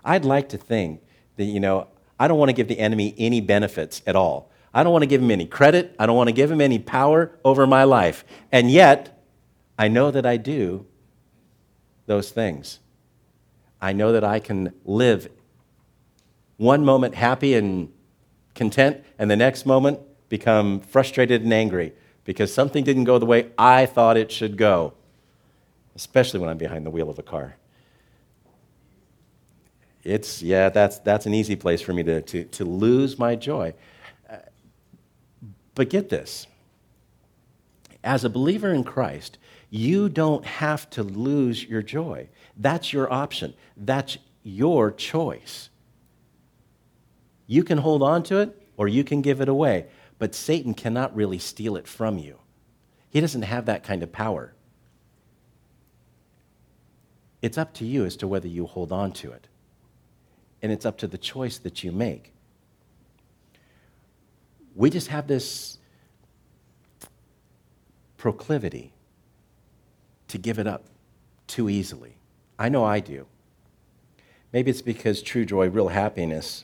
I'd 0.06 0.26
like 0.26 0.50
to 0.50 0.58
think 0.58 1.02
that, 1.38 1.46
you 1.46 1.60
know, 1.60 1.88
I 2.24 2.30
don't 2.30 2.38
want 2.38 2.48
to 2.48 2.54
give 2.54 2.70
the 2.70 2.80
enemy 2.80 3.14
any 3.18 3.42
benefits 3.42 4.02
at 4.08 4.16
all. 4.16 4.50
I 4.74 4.82
don't 4.82 4.94
want 4.94 5.04
to 5.04 5.08
give 5.08 5.22
him 5.22 5.30
any 5.30 5.46
credit. 5.46 5.94
I 6.00 6.06
don't 6.06 6.16
want 6.16 6.30
to 6.30 6.34
give 6.34 6.50
him 6.50 6.62
any 6.62 6.80
power 6.80 7.38
over 7.44 7.68
my 7.68 7.84
life. 7.84 8.24
And 8.50 8.72
yet, 8.72 9.22
I 9.78 9.90
know 9.90 10.10
that 10.10 10.26
I 10.26 10.38
do 10.38 10.86
those 12.06 12.32
things. 12.32 12.80
I 13.82 13.92
know 13.92 14.14
that 14.14 14.24
I 14.24 14.40
can 14.40 14.74
live 14.86 15.30
one 16.56 16.86
moment 16.86 17.16
happy 17.16 17.56
and 17.56 17.92
content, 18.56 19.04
and 19.20 19.30
the 19.30 19.36
next 19.36 19.66
moment 19.66 20.00
become 20.30 20.80
frustrated 20.80 21.42
and 21.42 21.52
angry 21.52 21.92
because 22.24 22.54
something 22.54 22.86
didn't 22.86 23.04
go 23.04 23.20
the 23.20 23.26
way 23.26 23.52
I 23.58 23.86
thought 23.86 24.16
it 24.16 24.32
should 24.32 24.56
go, 24.56 24.94
especially 25.94 26.40
when 26.40 26.48
I'm 26.48 26.58
behind 26.58 26.86
the 26.86 26.90
wheel 26.90 27.10
of 27.10 27.20
a 27.20 27.24
car. 27.24 27.58
It's, 30.04 30.42
yeah, 30.42 30.70
that's, 30.70 31.00
that's 31.00 31.26
an 31.26 31.34
easy 31.34 31.56
place 31.56 31.82
for 31.82 31.94
me 31.94 32.04
to, 32.04 32.22
to, 32.22 32.44
to 32.44 32.66
lose 32.66 33.18
my 33.18 33.36
joy. 33.36 33.74
But 35.76 35.90
get 35.90 36.10
this 36.10 36.48
as 38.04 38.26
a 38.26 38.30
believer 38.30 38.74
in 38.74 38.84
Christ, 38.84 39.38
you 39.70 40.10
don't 40.10 40.46
have 40.46 40.90
to 40.92 41.04
lose 41.04 41.64
your 41.64 41.82
joy. 41.82 42.28
That's 42.58 42.94
your 42.94 43.12
option, 43.12 43.54
that's 43.78 44.18
your 44.44 44.92
choice. 44.92 45.70
You 47.48 47.64
can 47.64 47.78
hold 47.78 48.04
on 48.04 48.24
to 48.24 48.40
it 48.40 48.62
or 48.78 48.88
you 48.88 49.04
can 49.04 49.22
give 49.22 49.42
it 49.42 49.50
away, 49.50 49.88
but 50.20 50.36
Satan 50.36 50.74
cannot 50.74 51.16
really 51.16 51.40
steal 51.40 51.76
it 51.76 51.88
from 51.88 52.18
you. 52.18 52.40
He 53.10 53.22
doesn't 53.22 53.44
have 53.44 53.66
that 53.66 53.84
kind 53.84 54.04
of 54.04 54.12
power. 54.12 54.54
It's 57.42 57.58
up 57.58 57.74
to 57.76 57.86
you 57.86 58.06
as 58.06 58.16
to 58.18 58.28
whether 58.28 58.48
you 58.48 58.66
hold 58.66 58.92
on 58.92 59.12
to 59.14 59.32
it. 59.32 59.48
And 60.64 60.72
it's 60.72 60.86
up 60.86 60.98
to 61.00 61.08
the 61.08 61.20
choice 61.20 61.60
that 61.60 61.84
you 61.84 61.92
make. 61.92 62.34
We 64.76 64.90
just 64.90 65.10
have 65.10 65.28
this 65.28 65.78
proclivity 68.18 68.94
to 70.30 70.38
give 70.40 70.58
it 70.58 70.66
up 70.66 70.86
too 71.46 71.70
easily. 71.70 72.16
I 72.58 72.70
know 72.70 72.84
I 72.84 73.02
do. 73.02 73.28
Maybe 74.52 74.72
it's 74.72 74.82
because 74.82 75.22
true 75.22 75.46
joy, 75.46 75.70
real 75.70 75.90
happiness, 75.90 76.64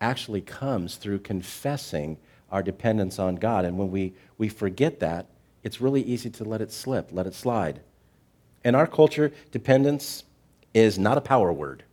actually 0.00 0.40
comes 0.40 0.96
through 0.96 1.20
confessing 1.20 2.18
our 2.50 2.62
dependence 2.62 3.18
on 3.18 3.36
God. 3.36 3.64
And 3.64 3.78
when 3.78 3.90
we, 3.90 4.14
we 4.36 4.48
forget 4.48 5.00
that, 5.00 5.26
it's 5.62 5.80
really 5.80 6.02
easy 6.02 6.30
to 6.30 6.44
let 6.44 6.60
it 6.60 6.72
slip, 6.72 7.10
let 7.12 7.26
it 7.26 7.34
slide. 7.34 7.80
In 8.64 8.74
our 8.74 8.86
culture, 8.86 9.32
dependence 9.50 10.24
is 10.74 10.98
not 10.98 11.18
a 11.18 11.20
power 11.20 11.52
word. 11.52 11.84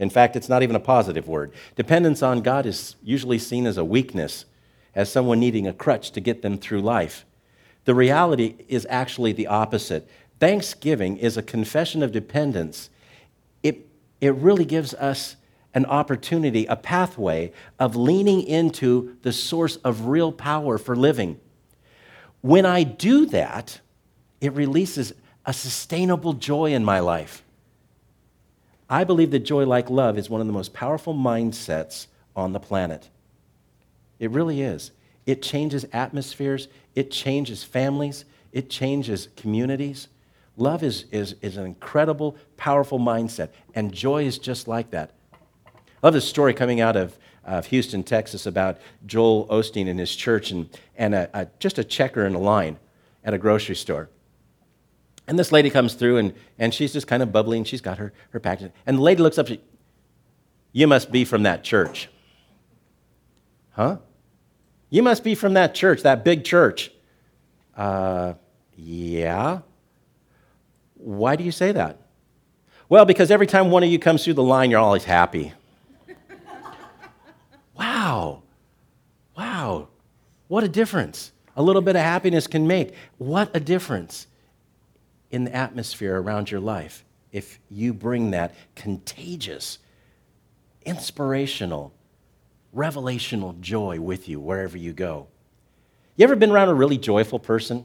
In 0.00 0.08
fact, 0.10 0.34
it's 0.34 0.48
not 0.48 0.62
even 0.62 0.74
a 0.74 0.80
positive 0.80 1.28
word. 1.28 1.52
Dependence 1.76 2.22
on 2.22 2.40
God 2.40 2.64
is 2.64 2.96
usually 3.02 3.38
seen 3.38 3.66
as 3.66 3.76
a 3.76 3.84
weakness, 3.84 4.46
as 4.94 5.12
someone 5.12 5.38
needing 5.38 5.68
a 5.68 5.74
crutch 5.74 6.10
to 6.12 6.20
get 6.20 6.40
them 6.40 6.56
through 6.56 6.80
life. 6.80 7.26
The 7.84 7.94
reality 7.94 8.56
is 8.66 8.86
actually 8.88 9.32
the 9.32 9.46
opposite. 9.46 10.08
Thanksgiving 10.40 11.18
is 11.18 11.36
a 11.36 11.42
confession 11.42 12.02
of 12.02 12.12
dependence. 12.12 12.88
It, 13.62 13.86
it 14.22 14.34
really 14.34 14.64
gives 14.64 14.94
us 14.94 15.36
an 15.74 15.84
opportunity, 15.84 16.64
a 16.64 16.76
pathway 16.76 17.52
of 17.78 17.94
leaning 17.94 18.42
into 18.42 19.16
the 19.20 19.32
source 19.32 19.76
of 19.76 20.06
real 20.06 20.32
power 20.32 20.78
for 20.78 20.96
living. 20.96 21.38
When 22.40 22.64
I 22.64 22.84
do 22.84 23.26
that, 23.26 23.80
it 24.40 24.54
releases 24.54 25.12
a 25.44 25.52
sustainable 25.52 26.32
joy 26.32 26.72
in 26.72 26.86
my 26.86 27.00
life. 27.00 27.44
I 28.90 29.04
believe 29.04 29.30
that 29.30 29.40
joy, 29.40 29.64
like 29.66 29.88
love, 29.88 30.18
is 30.18 30.28
one 30.28 30.40
of 30.40 30.48
the 30.48 30.52
most 30.52 30.74
powerful 30.74 31.14
mindsets 31.14 32.08
on 32.34 32.52
the 32.52 32.58
planet. 32.58 33.08
It 34.18 34.32
really 34.32 34.62
is. 34.62 34.90
It 35.26 35.42
changes 35.42 35.86
atmospheres, 35.92 36.66
it 36.96 37.12
changes 37.12 37.62
families, 37.62 38.24
it 38.52 38.68
changes 38.68 39.28
communities. 39.36 40.08
Love 40.56 40.82
is, 40.82 41.04
is, 41.12 41.36
is 41.40 41.56
an 41.56 41.66
incredible, 41.66 42.36
powerful 42.56 42.98
mindset, 42.98 43.50
and 43.76 43.92
joy 43.92 44.24
is 44.24 44.38
just 44.38 44.66
like 44.66 44.90
that. 44.90 45.12
I 45.72 45.78
love 46.02 46.14
this 46.14 46.28
story 46.28 46.52
coming 46.52 46.80
out 46.80 46.96
of, 46.96 47.16
of 47.44 47.66
Houston, 47.66 48.02
Texas, 48.02 48.44
about 48.44 48.78
Joel 49.06 49.46
Osteen 49.46 49.88
and 49.88 50.00
his 50.00 50.14
church 50.16 50.50
and, 50.50 50.68
and 50.96 51.14
a, 51.14 51.30
a, 51.32 51.46
just 51.60 51.78
a 51.78 51.84
checker 51.84 52.26
in 52.26 52.34
a 52.34 52.40
line 52.40 52.76
at 53.22 53.34
a 53.34 53.38
grocery 53.38 53.76
store. 53.76 54.08
And 55.26 55.38
this 55.38 55.52
lady 55.52 55.70
comes 55.70 55.94
through 55.94 56.16
and, 56.16 56.34
and 56.58 56.74
she's 56.74 56.92
just 56.92 57.06
kind 57.06 57.22
of 57.22 57.32
bubbling. 57.32 57.64
She's 57.64 57.80
got 57.80 57.98
her, 57.98 58.12
her 58.30 58.40
package. 58.40 58.72
And 58.86 58.98
the 58.98 59.02
lady 59.02 59.22
looks 59.22 59.38
up, 59.38 59.46
she, 59.46 59.60
You 60.72 60.86
must 60.86 61.12
be 61.12 61.24
from 61.24 61.44
that 61.44 61.62
church. 61.62 62.08
Huh? 63.72 63.98
You 64.88 65.02
must 65.02 65.22
be 65.22 65.34
from 65.34 65.54
that 65.54 65.74
church, 65.74 66.02
that 66.02 66.24
big 66.24 66.44
church. 66.44 66.90
Uh, 67.76 68.34
yeah. 68.76 69.60
Why 70.96 71.36
do 71.36 71.44
you 71.44 71.52
say 71.52 71.72
that? 71.72 71.98
Well, 72.88 73.04
because 73.04 73.30
every 73.30 73.46
time 73.46 73.70
one 73.70 73.84
of 73.84 73.90
you 73.90 74.00
comes 74.00 74.24
through 74.24 74.34
the 74.34 74.42
line, 74.42 74.70
you're 74.70 74.80
always 74.80 75.04
happy. 75.04 75.52
Wow. 77.78 78.42
Wow. 79.38 79.88
What 80.48 80.64
a 80.64 80.68
difference 80.68 81.32
a 81.56 81.62
little 81.62 81.82
bit 81.82 81.96
of 81.96 82.02
happiness 82.02 82.46
can 82.46 82.66
make. 82.66 82.94
What 83.18 83.50
a 83.54 83.60
difference 83.60 84.26
in 85.30 85.44
the 85.44 85.54
atmosphere 85.54 86.20
around 86.20 86.50
your 86.50 86.60
life 86.60 87.04
if 87.32 87.60
you 87.70 87.92
bring 87.92 88.32
that 88.32 88.54
contagious, 88.74 89.78
inspirational, 90.84 91.92
revelational 92.74 93.58
joy 93.60 94.00
with 94.00 94.28
you 94.28 94.40
wherever 94.40 94.76
you 94.76 94.92
go. 94.92 95.28
You 96.16 96.24
ever 96.24 96.36
been 96.36 96.50
around 96.50 96.68
a 96.68 96.74
really 96.74 96.98
joyful 96.98 97.38
person? 97.38 97.84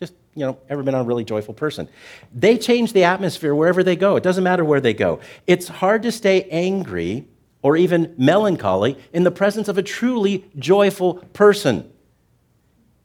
Just, 0.00 0.14
you 0.34 0.46
know, 0.46 0.58
ever 0.68 0.82
been 0.82 0.94
around 0.94 1.04
a 1.04 1.08
really 1.08 1.24
joyful 1.24 1.54
person? 1.54 1.88
They 2.34 2.56
change 2.58 2.92
the 2.92 3.04
atmosphere 3.04 3.54
wherever 3.54 3.82
they 3.82 3.96
go. 3.96 4.16
It 4.16 4.22
doesn't 4.22 4.42
matter 4.42 4.64
where 4.64 4.80
they 4.80 4.94
go. 4.94 5.20
It's 5.46 5.68
hard 5.68 6.02
to 6.02 6.12
stay 6.12 6.44
angry 6.44 7.26
or 7.60 7.76
even 7.76 8.14
melancholy 8.18 8.98
in 9.12 9.22
the 9.22 9.30
presence 9.30 9.68
of 9.68 9.78
a 9.78 9.82
truly 9.82 10.44
joyful 10.58 11.14
person. 11.32 11.90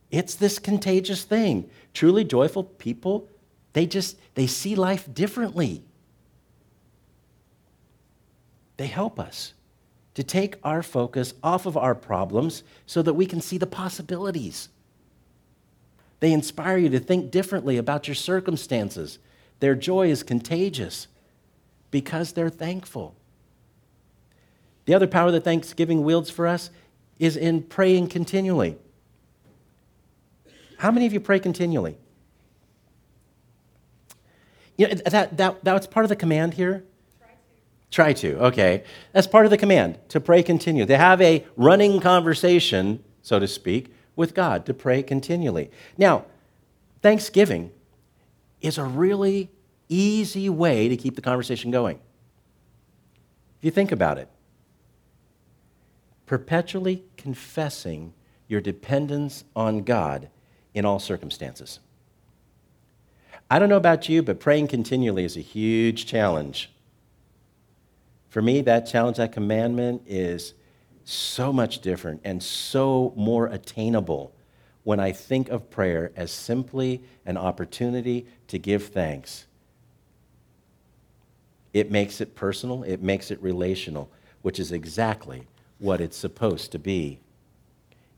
It's 0.09 0.35
this 0.35 0.57
contagious 0.57 1.23
thing. 1.23 1.69
Truly 1.97 2.23
joyful 2.23 2.63
people, 2.63 3.27
they 3.73 3.88
just 3.88 4.19
they 4.36 4.45
see 4.45 4.75
life 4.75 5.12
differently. 5.12 5.83
They 8.77 8.86
help 8.86 9.19
us 9.19 9.55
to 10.13 10.21
take 10.21 10.57
our 10.63 10.83
focus 10.83 11.33
off 11.41 11.65
of 11.65 11.75
our 11.75 11.95
problems 11.95 12.62
so 12.86 13.01
that 13.01 13.15
we 13.15 13.25
can 13.25 13.41
see 13.41 13.57
the 13.57 13.65
possibilities. 13.65 14.69
They 16.19 16.33
inspire 16.33 16.77
you 16.77 16.89
to 16.89 16.99
think 16.99 17.31
differently 17.31 17.77
about 17.77 18.07
your 18.07 18.13
circumstances. 18.13 19.17
Their 19.60 19.73
joy 19.73 20.12
is 20.12 20.21
contagious 20.21 21.07
because 21.89 22.33
they're 22.33 22.51
thankful. 22.51 23.15
The 24.86 24.93
other 24.93 25.07
power 25.07 25.31
that 25.31 25.43
Thanksgiving 25.43 26.03
wields 26.03 26.29
for 26.29 26.45
us 26.45 26.69
is 27.17 27.36
in 27.36 27.63
praying 27.63 28.10
continually. 28.10 28.77
How 30.77 30.91
many 30.91 31.05
of 31.05 31.13
you 31.13 31.19
pray 31.19 31.39
continually? 31.39 31.97
You 34.77 34.87
know, 34.87 34.93
that, 34.93 35.37
that, 35.37 35.63
that's 35.63 35.87
part 35.87 36.05
of 36.05 36.09
the 36.09 36.15
command 36.15 36.53
here. 36.53 36.83
Try 37.91 38.13
to. 38.13 38.23
Try 38.23 38.37
to, 38.37 38.45
okay. 38.45 38.83
That's 39.11 39.27
part 39.27 39.45
of 39.45 39.49
the 39.49 39.57
command 39.57 39.97
to 40.09 40.19
pray 40.19 40.43
continue. 40.43 40.85
To 40.85 40.97
have 40.97 41.19
a 41.21 41.45
running 41.55 41.99
conversation, 41.99 43.03
so 43.23 43.39
to 43.39 43.47
speak, 43.47 43.93
with 44.15 44.35
God, 44.35 44.65
to 44.67 44.73
pray 44.73 45.01
continually. 45.01 45.71
Now, 45.97 46.25
Thanksgiving 47.01 47.71
is 48.61 48.77
a 48.77 48.83
really 48.83 49.49
easy 49.89 50.49
way 50.49 50.89
to 50.89 50.97
keep 50.97 51.15
the 51.15 51.21
conversation 51.21 51.71
going. 51.71 51.99
If 53.59 53.65
you 53.65 53.71
think 53.71 53.91
about 53.91 54.19
it, 54.19 54.29
perpetually 56.27 57.03
confessing 57.15 58.13
your 58.47 58.61
dependence 58.61 59.43
on 59.55 59.81
God 59.81 60.29
in 60.73 60.86
all 60.86 60.99
circumstances. 60.99 61.80
I 63.49 63.60
don't 63.60 63.69
know 63.69 63.77
about 63.77 64.10
you, 64.10 64.21
but 64.21 64.39
praying 64.39 64.67
continually 64.67 65.23
is 65.23 65.38
a 65.38 65.41
huge 65.41 66.06
challenge. 66.06 66.69
For 68.30 68.41
me, 68.41 68.62
that 68.62 68.86
challenge, 68.86 69.17
that 69.17 69.32
commandment 69.32 70.03
is 70.06 70.53
so 71.06 71.53
much 71.53 71.80
different 71.80 72.21
and 72.25 72.43
so 72.43 73.13
more 73.15 73.47
attainable 73.47 74.34
when 74.84 74.99
I 74.99 75.12
think 75.12 75.49
of 75.49 75.69
prayer 75.69 76.12
as 76.15 76.32
simply 76.32 77.01
an 77.25 77.38
opportunity 77.38 78.27
to 78.47 78.60
give 78.60 78.88
thanks. 78.88 79.45
It 81.73 81.91
makes 81.91 82.21
it 82.21 82.36
personal, 82.36 82.84
it 82.84 83.01
makes 83.01 83.32
it 83.32 83.41
relational, 83.41 84.10
which 84.41 84.60
is 84.60 84.71
exactly 84.71 85.47
what 85.80 86.01
it's 86.01 86.17
supposed 86.17 86.71
to 86.73 86.80
be. 86.80 87.19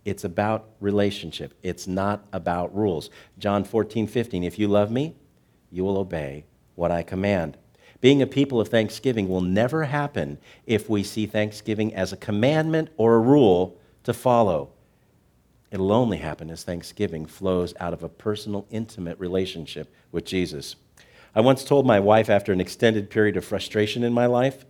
It's 0.05 0.23
about 0.23 0.69
relationship. 0.79 1.53
It's 1.62 1.88
not 1.88 2.25
about 2.33 2.75
rules. 2.75 3.09
John 3.38 3.63
14, 3.63 4.07
15. 4.07 4.43
If 4.43 4.57
you 4.57 4.67
love 4.67 4.91
me, 4.91 5.15
you 5.71 5.83
will 5.83 5.97
obey 5.97 6.45
what 6.75 6.91
I 6.91 7.03
command. 7.03 7.57
Being 8.01 8.21
a 8.21 8.27
people 8.27 8.62
of 8.62 8.69
thanksgiving 8.69 9.27
will 9.27 9.41
never 9.41 9.83
happen 9.83 10.38
if 10.65 10.89
we 10.89 11.03
see 11.03 11.25
thanksgiving 11.25 11.93
as 11.93 12.13
a 12.13 12.17
commandment 12.17 12.89
or 12.97 13.15
a 13.15 13.19
rule 13.19 13.77
to 14.03 14.13
follow. 14.13 14.71
It'll 15.71 15.91
only 15.91 16.17
happen 16.17 16.49
as 16.49 16.63
thanksgiving 16.63 17.25
flows 17.25 17.73
out 17.79 17.93
of 17.93 18.01
a 18.01 18.09
personal, 18.09 18.65
intimate 18.71 19.19
relationship 19.19 19.93
with 20.12 20.25
Jesus. 20.25 20.75
I 21.35 21.41
once 21.41 21.63
told 21.63 21.85
my 21.85 21.99
wife 21.99 22.29
after 22.29 22.51
an 22.51 22.62
extended 22.62 23.09
period 23.09 23.38
of 23.38 23.45
frustration 23.45 24.03
in 24.03 24.13
my 24.13 24.25
life 24.25 24.65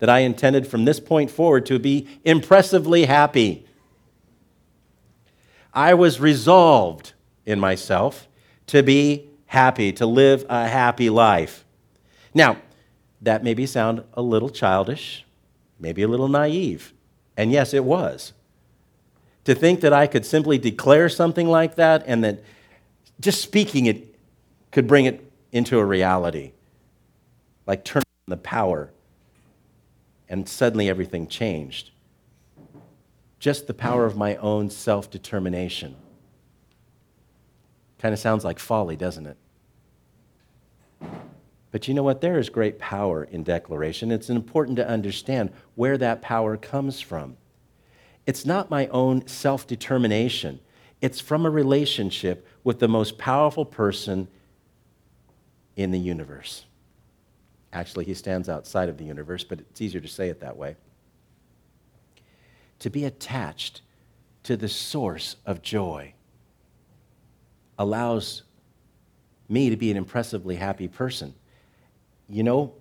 that 0.00 0.10
I 0.10 0.20
intended 0.20 0.66
from 0.66 0.84
this 0.84 1.00
point 1.00 1.30
forward 1.30 1.64
to 1.66 1.78
be 1.78 2.06
impressively 2.24 3.06
happy. 3.06 3.66
I 5.74 5.94
was 5.94 6.20
resolved 6.20 7.12
in 7.44 7.58
myself 7.58 8.28
to 8.68 8.82
be 8.82 9.28
happy, 9.46 9.92
to 9.92 10.06
live 10.06 10.46
a 10.48 10.68
happy 10.68 11.10
life. 11.10 11.64
Now, 12.32 12.58
that 13.20 13.42
maybe 13.42 13.66
sound 13.66 14.04
a 14.14 14.22
little 14.22 14.50
childish, 14.50 15.24
maybe 15.78 16.02
a 16.02 16.08
little 16.08 16.28
naive. 16.28 16.92
And 17.36 17.50
yes, 17.50 17.74
it 17.74 17.84
was. 17.84 18.32
To 19.44 19.54
think 19.54 19.80
that 19.80 19.92
I 19.92 20.06
could 20.06 20.24
simply 20.24 20.58
declare 20.58 21.08
something 21.08 21.48
like 21.48 21.74
that 21.74 22.04
and 22.06 22.22
that 22.24 22.42
just 23.20 23.40
speaking 23.40 23.86
it 23.86 24.14
could 24.70 24.86
bring 24.86 25.04
it 25.04 25.30
into 25.52 25.78
a 25.78 25.84
reality, 25.84 26.52
like 27.66 27.84
turning 27.84 28.04
on 28.26 28.30
the 28.30 28.36
power, 28.36 28.90
and 30.28 30.48
suddenly 30.48 30.88
everything 30.88 31.26
changed. 31.26 31.90
Just 33.44 33.66
the 33.66 33.74
power 33.74 34.06
of 34.06 34.16
my 34.16 34.36
own 34.36 34.70
self 34.70 35.10
determination. 35.10 35.96
Kind 37.98 38.14
of 38.14 38.18
sounds 38.18 38.42
like 38.42 38.58
folly, 38.58 38.96
doesn't 38.96 39.26
it? 39.26 39.36
But 41.70 41.86
you 41.86 41.92
know 41.92 42.02
what? 42.02 42.22
There 42.22 42.38
is 42.38 42.48
great 42.48 42.78
power 42.78 43.22
in 43.22 43.42
declaration. 43.42 44.10
It's 44.10 44.30
important 44.30 44.76
to 44.76 44.88
understand 44.88 45.52
where 45.74 45.98
that 45.98 46.22
power 46.22 46.56
comes 46.56 47.02
from. 47.02 47.36
It's 48.24 48.46
not 48.46 48.70
my 48.70 48.86
own 48.86 49.26
self 49.26 49.66
determination, 49.66 50.58
it's 51.02 51.20
from 51.20 51.44
a 51.44 51.50
relationship 51.50 52.48
with 52.64 52.78
the 52.78 52.88
most 52.88 53.18
powerful 53.18 53.66
person 53.66 54.26
in 55.76 55.90
the 55.90 56.00
universe. 56.00 56.64
Actually, 57.74 58.06
he 58.06 58.14
stands 58.14 58.48
outside 58.48 58.88
of 58.88 58.96
the 58.96 59.04
universe, 59.04 59.44
but 59.44 59.60
it's 59.60 59.82
easier 59.82 60.00
to 60.00 60.08
say 60.08 60.30
it 60.30 60.40
that 60.40 60.56
way. 60.56 60.76
To 62.80 62.90
be 62.90 63.04
attached 63.04 63.80
to 64.42 64.56
the 64.56 64.68
source 64.68 65.36
of 65.46 65.62
joy 65.62 66.14
allows 67.78 68.42
me 69.48 69.70
to 69.70 69.76
be 69.76 69.90
an 69.90 69.96
impressively 69.96 70.56
happy 70.56 70.88
person 70.88 71.34
you 72.28 72.42
know, 72.42 72.74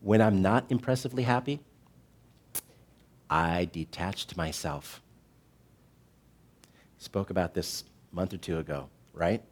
when 0.00 0.20
I'm 0.20 0.42
not 0.42 0.66
impressively 0.70 1.22
happy, 1.22 1.60
I 3.30 3.68
detached 3.72 4.36
myself. 4.36 5.00
Spoke 6.98 7.30
about 7.30 7.54
this 7.54 7.84
a 8.12 8.14
month 8.14 8.34
or 8.34 8.38
two 8.38 8.58
ago, 8.58 8.88
right? 9.12 9.42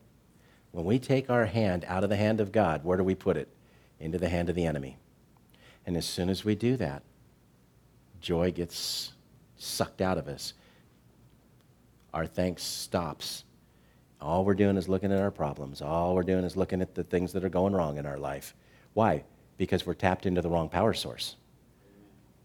When 0.72 0.84
we 0.84 0.98
take 0.98 1.30
our 1.30 1.46
hand 1.46 1.84
out 1.86 2.04
of 2.04 2.10
the 2.10 2.16
hand 2.16 2.40
of 2.40 2.52
God, 2.52 2.84
where 2.84 2.96
do 2.96 3.04
we 3.04 3.14
put 3.14 3.36
it? 3.36 3.48
Into 3.98 4.18
the 4.18 4.28
hand 4.28 4.48
of 4.48 4.54
the 4.54 4.66
enemy. 4.66 4.96
And 5.86 5.96
as 5.96 6.06
soon 6.06 6.28
as 6.28 6.44
we 6.44 6.54
do 6.54 6.76
that, 6.76 7.02
joy 8.20 8.50
gets 8.50 9.12
sucked 9.60 10.00
out 10.00 10.18
of 10.18 10.28
us. 10.28 10.54
Our 12.12 12.26
thanks 12.26 12.62
stops. 12.62 13.44
All 14.20 14.44
we're 14.44 14.54
doing 14.54 14.76
is 14.76 14.88
looking 14.88 15.12
at 15.12 15.20
our 15.20 15.30
problems. 15.30 15.80
All 15.80 16.14
we're 16.14 16.22
doing 16.22 16.44
is 16.44 16.56
looking 16.56 16.82
at 16.82 16.94
the 16.94 17.04
things 17.04 17.32
that 17.32 17.44
are 17.44 17.48
going 17.48 17.72
wrong 17.72 17.98
in 17.98 18.06
our 18.06 18.18
life. 18.18 18.54
Why? 18.94 19.24
Because 19.56 19.86
we're 19.86 19.94
tapped 19.94 20.26
into 20.26 20.42
the 20.42 20.50
wrong 20.50 20.68
power 20.68 20.92
source. 20.92 21.36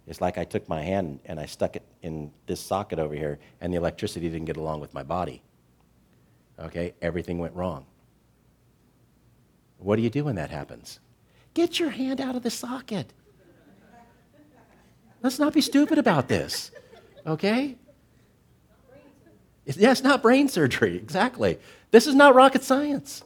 It's 0.08 0.22
like 0.22 0.38
I 0.38 0.44
took 0.44 0.70
my 0.70 0.82
hand 0.84 1.20
and 1.26 1.40
I 1.40 1.48
stuck 1.48 1.76
it 1.76 1.84
in 2.04 2.32
this 2.46 2.60
socket 2.60 3.00
over 3.00 3.16
here, 3.16 3.40
and 3.60 3.74
the 3.74 3.78
electricity 3.78 4.30
didn't 4.30 4.46
get 4.46 4.58
along 4.58 4.80
with 4.80 4.94
my 4.94 5.02
body. 5.02 5.42
Okay? 6.60 6.94
Everything 7.02 7.40
went 7.40 7.56
wrong. 7.56 7.86
What 9.80 9.96
do 9.96 10.04
you 10.04 10.10
do 10.10 10.26
when 10.26 10.36
that 10.36 10.52
happens? 10.52 11.00
Get 11.54 11.80
your 11.80 11.90
hand 11.90 12.22
out 12.22 12.36
of 12.36 12.44
the 12.44 12.52
socket. 12.52 13.12
Let's 15.22 15.40
not 15.40 15.54
be 15.54 15.62
stupid 15.62 15.98
about 15.98 16.28
this. 16.28 16.72
Okay? 17.26 17.76
Yeah, 19.66 19.92
it's 19.92 20.04
not 20.04 20.22
brain 20.22 20.48
surgery, 20.48 20.96
exactly. 20.96 21.60
This 21.92 22.06
is 22.06 22.14
not 22.14 22.36
rocket 22.36 22.64
science. 22.64 23.24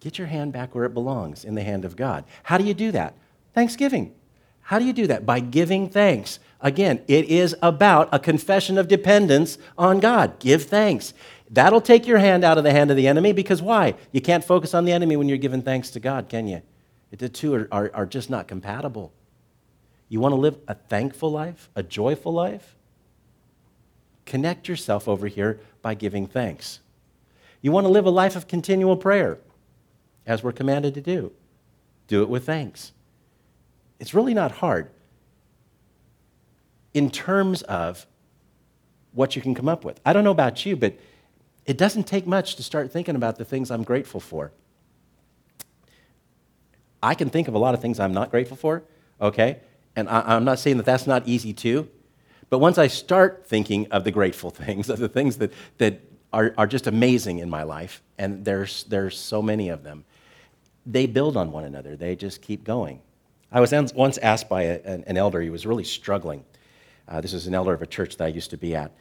Get 0.00 0.18
your 0.18 0.26
hand 0.26 0.52
back 0.52 0.74
where 0.74 0.84
it 0.84 0.92
belongs, 0.94 1.44
in 1.44 1.54
the 1.54 1.62
hand 1.62 1.84
of 1.84 1.96
God. 1.96 2.24
How 2.42 2.58
do 2.58 2.64
you 2.64 2.74
do 2.74 2.90
that? 2.92 3.14
Thanksgiving. 3.54 4.14
How 4.62 4.78
do 4.78 4.84
you 4.84 4.92
do 4.92 5.06
that? 5.06 5.24
By 5.24 5.40
giving 5.40 5.88
thanks. 5.88 6.40
Again, 6.60 7.02
it 7.06 7.26
is 7.26 7.54
about 7.62 8.08
a 8.12 8.18
confession 8.18 8.78
of 8.78 8.88
dependence 8.88 9.58
on 9.78 10.00
God. 10.00 10.38
Give 10.40 10.62
thanks. 10.62 11.14
That'll 11.50 11.80
take 11.80 12.06
your 12.06 12.18
hand 12.18 12.42
out 12.42 12.58
of 12.58 12.64
the 12.64 12.72
hand 12.72 12.90
of 12.90 12.96
the 12.96 13.06
enemy 13.06 13.32
because 13.32 13.62
why? 13.62 13.94
You 14.10 14.20
can't 14.20 14.42
focus 14.42 14.74
on 14.74 14.86
the 14.86 14.92
enemy 14.92 15.16
when 15.16 15.28
you're 15.28 15.38
giving 15.38 15.62
thanks 15.62 15.90
to 15.90 16.00
God, 16.00 16.28
can 16.28 16.48
you? 16.48 16.62
The 17.10 17.28
two 17.28 17.54
are, 17.54 17.68
are, 17.70 17.90
are 17.94 18.06
just 18.06 18.28
not 18.28 18.48
compatible. 18.48 19.12
You 20.14 20.20
want 20.20 20.32
to 20.32 20.40
live 20.40 20.56
a 20.68 20.74
thankful 20.74 21.32
life, 21.32 21.68
a 21.74 21.82
joyful 21.82 22.32
life? 22.32 22.76
Connect 24.24 24.68
yourself 24.68 25.08
over 25.08 25.26
here 25.26 25.58
by 25.82 25.94
giving 25.94 26.28
thanks. 26.28 26.78
You 27.60 27.72
want 27.72 27.84
to 27.86 27.88
live 27.88 28.06
a 28.06 28.10
life 28.10 28.36
of 28.36 28.46
continual 28.46 28.96
prayer? 28.96 29.40
as 30.26 30.42
we're 30.42 30.52
commanded 30.52 30.94
to 30.94 31.00
do. 31.00 31.32
Do 32.06 32.22
it 32.22 32.28
with 32.28 32.46
thanks. 32.46 32.92
It's 33.98 34.14
really 34.14 34.34
not 34.34 34.52
hard 34.52 34.90
in 36.92 37.10
terms 37.10 37.62
of 37.62 38.06
what 39.12 39.36
you 39.36 39.42
can 39.42 39.54
come 39.54 39.68
up 39.68 39.84
with. 39.84 40.00
I 40.04 40.12
don't 40.12 40.24
know 40.24 40.30
about 40.30 40.64
you, 40.64 40.76
but 40.76 40.96
it 41.66 41.76
doesn't 41.76 42.04
take 42.04 42.26
much 42.26 42.56
to 42.56 42.62
start 42.62 42.92
thinking 42.92 43.16
about 43.16 43.36
the 43.36 43.44
things 43.44 43.70
I'm 43.70 43.84
grateful 43.84 44.20
for. 44.20 44.52
I 47.02 47.14
can 47.14 47.30
think 47.30 47.48
of 47.48 47.54
a 47.54 47.58
lot 47.58 47.74
of 47.74 47.82
things 47.82 48.00
I'm 48.00 48.14
not 48.14 48.30
grateful 48.30 48.56
for, 48.56 48.82
okay? 49.20 49.58
And 49.96 50.08
I, 50.08 50.36
am 50.36 50.44
not 50.44 50.58
saying 50.58 50.78
that 50.78 50.86
that's 50.86 51.06
not 51.06 51.26
easy 51.26 51.52
too. 51.52 51.88
But 52.50 52.58
once 52.58 52.78
I 52.78 52.88
start 52.88 53.46
thinking 53.46 53.90
of 53.90 54.04
the 54.04 54.10
grateful 54.10 54.50
things, 54.50 54.90
of 54.90 54.98
the 54.98 55.08
things 55.08 55.38
that, 55.38 55.52
that 55.78 56.00
are, 56.32 56.54
are 56.58 56.66
just 56.66 56.86
amazing 56.86 57.38
in 57.38 57.48
my 57.48 57.62
life, 57.62 58.02
and 58.18 58.44
there's, 58.44 58.84
there's 58.84 59.18
so 59.18 59.42
many 59.42 59.68
of 59.68 59.82
them, 59.82 60.04
they 60.86 61.06
build 61.06 61.36
on 61.36 61.50
one 61.50 61.64
another. 61.64 61.96
They 61.96 62.16
just 62.16 62.42
keep 62.42 62.64
going. 62.64 63.00
I 63.50 63.60
was 63.60 63.72
once 63.94 64.18
asked 64.18 64.48
by 64.48 64.62
a, 64.62 64.80
an, 65.06 65.16
elder, 65.16 65.40
he 65.40 65.48
was 65.48 65.64
really 65.64 65.84
struggling. 65.84 66.44
Uh, 67.06 67.20
this 67.20 67.32
is 67.32 67.46
an 67.46 67.54
elder 67.54 67.72
of 67.72 67.82
a 67.82 67.86
church 67.86 68.16
that 68.16 68.24
I 68.24 68.28
used 68.28 68.50
to 68.50 68.56
be 68.56 68.74
at. 68.74 68.92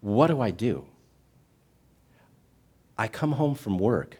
What 0.00 0.26
do 0.28 0.40
I 0.40 0.50
do? 0.50 0.84
I 2.98 3.08
come 3.08 3.32
home 3.32 3.54
from 3.54 3.78
work 3.78 4.18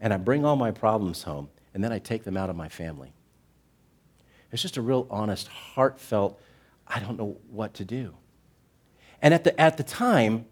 and 0.00 0.12
I 0.12 0.16
bring 0.16 0.44
all 0.44 0.56
my 0.56 0.70
problems 0.70 1.22
home 1.22 1.48
and 1.74 1.84
then 1.84 1.92
I 1.92 1.98
take 1.98 2.24
them 2.24 2.36
out 2.36 2.50
of 2.50 2.56
my 2.56 2.68
family. 2.68 3.12
It's 4.50 4.62
just 4.62 4.76
a 4.76 4.82
real 4.82 5.06
honest, 5.10 5.48
heartfelt, 5.48 6.40
I 6.86 7.00
don't 7.00 7.18
know 7.18 7.36
what 7.50 7.74
to 7.74 7.84
do. 7.84 8.14
And 9.20 9.34
at 9.34 9.44
the, 9.44 9.58
at 9.60 9.76
the 9.76 9.82
time, 9.82 10.46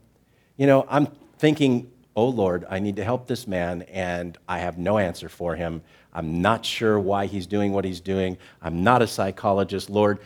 you 0.57 0.67
know, 0.67 0.87
I'm 0.89 1.09
thinking, 1.39 1.91
Oh 2.17 2.29
Lord, 2.29 2.65
I 2.71 2.79
need 2.79 2.97
to 2.97 3.05
help 3.05 3.27
this 3.27 3.47
man, 3.47 3.83
and 3.83 4.39
I 4.49 4.61
have 4.61 4.79
no 4.79 4.97
answer 4.97 5.29
for 5.29 5.55
him. 5.55 5.83
I'm 6.15 6.41
not 6.41 6.65
sure 6.65 6.99
why 6.99 7.27
he's 7.27 7.47
doing 7.47 7.73
what 7.73 7.85
he's 7.85 8.01
doing. 8.01 8.39
I'm 8.63 8.83
not 8.83 9.03
a 9.03 9.07
psychologist. 9.07 9.91
Lord, 9.91 10.21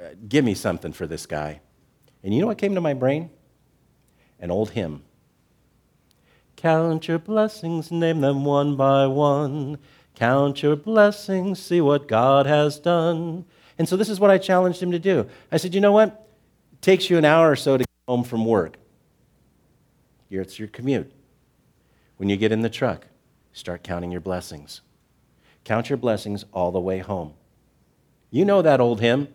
uh, 0.00 0.14
give 0.26 0.42
me 0.42 0.54
something 0.54 0.94
for 0.94 1.06
this 1.06 1.26
guy. 1.26 1.60
And 2.22 2.32
you 2.32 2.40
know 2.40 2.46
what 2.46 2.56
came 2.56 2.74
to 2.74 2.80
my 2.80 2.94
brain? 2.94 3.28
An 4.40 4.50
old 4.50 4.70
hymn. 4.70 5.02
Count 6.56 7.08
your 7.08 7.18
blessings, 7.18 7.90
name 7.90 8.22
them 8.22 8.46
one 8.46 8.74
by 8.74 9.06
one. 9.06 9.78
Count 10.14 10.62
your 10.62 10.76
blessings, 10.76 11.60
see 11.60 11.80
what 11.80 12.08
God 12.08 12.46
has 12.46 12.78
done. 12.78 13.44
And 13.78 13.88
so 13.88 13.96
this 13.96 14.08
is 14.08 14.20
what 14.20 14.30
I 14.30 14.38
challenged 14.38 14.82
him 14.82 14.92
to 14.92 14.98
do. 14.98 15.26
I 15.50 15.56
said, 15.56 15.74
you 15.74 15.80
know 15.80 15.92
what? 15.92 16.28
It 16.72 16.82
takes 16.82 17.10
you 17.10 17.18
an 17.18 17.24
hour 17.24 17.50
or 17.50 17.56
so 17.56 17.76
to 17.76 17.82
get 17.82 17.88
home 18.06 18.24
from 18.24 18.44
work. 18.44 18.76
It's 20.30 20.58
your 20.58 20.68
commute. 20.68 21.12
When 22.16 22.28
you 22.28 22.36
get 22.36 22.52
in 22.52 22.62
the 22.62 22.70
truck, 22.70 23.06
start 23.52 23.82
counting 23.84 24.10
your 24.10 24.20
blessings. 24.20 24.80
Count 25.64 25.88
your 25.88 25.96
blessings 25.96 26.44
all 26.52 26.72
the 26.72 26.80
way 26.80 26.98
home. 26.98 27.34
You 28.30 28.44
know 28.44 28.62
that 28.62 28.80
old 28.80 29.00
hymn. 29.00 29.28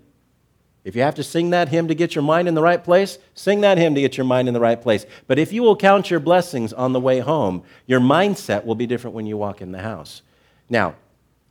If 0.83 0.95
you 0.95 1.01
have 1.01 1.15
to 1.15 1.23
sing 1.23 1.49
that 1.51 1.69
hymn 1.69 1.87
to 1.87 1.95
get 1.95 2.15
your 2.15 2.23
mind 2.23 2.47
in 2.47 2.53
the 2.53 2.61
right 2.61 2.83
place, 2.83 3.17
sing 3.33 3.61
that 3.61 3.77
hymn 3.77 3.95
to 3.95 4.01
get 4.01 4.17
your 4.17 4.25
mind 4.25 4.47
in 4.47 4.53
the 4.53 4.59
right 4.59 4.81
place. 4.81 5.05
But 5.27 5.39
if 5.39 5.53
you 5.53 5.61
will 5.61 5.75
count 5.75 6.09
your 6.09 6.19
blessings 6.19 6.73
on 6.73 6.93
the 6.93 6.99
way 6.99 7.19
home, 7.19 7.63
your 7.85 7.99
mindset 7.99 8.65
will 8.65 8.75
be 8.75 8.87
different 8.87 9.15
when 9.15 9.25
you 9.25 9.37
walk 9.37 9.61
in 9.61 9.71
the 9.71 9.81
house. 9.81 10.21
Now, 10.69 10.95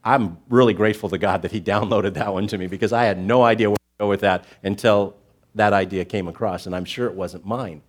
I'm 0.05 0.39
really 0.49 0.75
grateful 0.75 1.09
to 1.09 1.19
God 1.19 1.43
that 1.43 1.53
He 1.53 1.61
downloaded 1.75 2.15
that 2.15 2.33
one 2.33 2.47
to 2.49 2.59
me 2.59 2.67
because 2.67 2.93
I 2.93 3.05
had 3.05 3.19
no 3.19 3.43
idea 3.43 3.71
where 3.71 3.77
to 3.77 4.01
go 4.01 4.09
with 4.09 4.21
that 4.21 4.45
until 4.63 5.17
that 5.55 5.73
idea 5.73 6.05
came 6.05 6.29
across, 6.29 6.67
and 6.67 6.75
I'm 6.75 6.85
sure 6.85 7.07
it 7.07 7.15
wasn't 7.15 7.45
mine. 7.45 7.83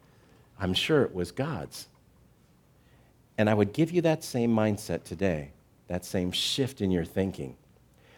I'm 0.59 0.73
sure 0.73 1.03
it 1.03 1.13
was 1.13 1.31
God's. 1.31 1.87
And 3.37 3.49
I 3.49 3.53
would 3.53 3.71
give 3.71 3.91
you 3.91 4.01
that 4.01 4.23
same 4.23 4.53
mindset 4.53 5.03
today, 5.03 5.51
that 5.87 6.03
same 6.03 6.31
shift 6.31 6.81
in 6.81 6.91
your 6.91 7.05
thinking. 7.05 7.55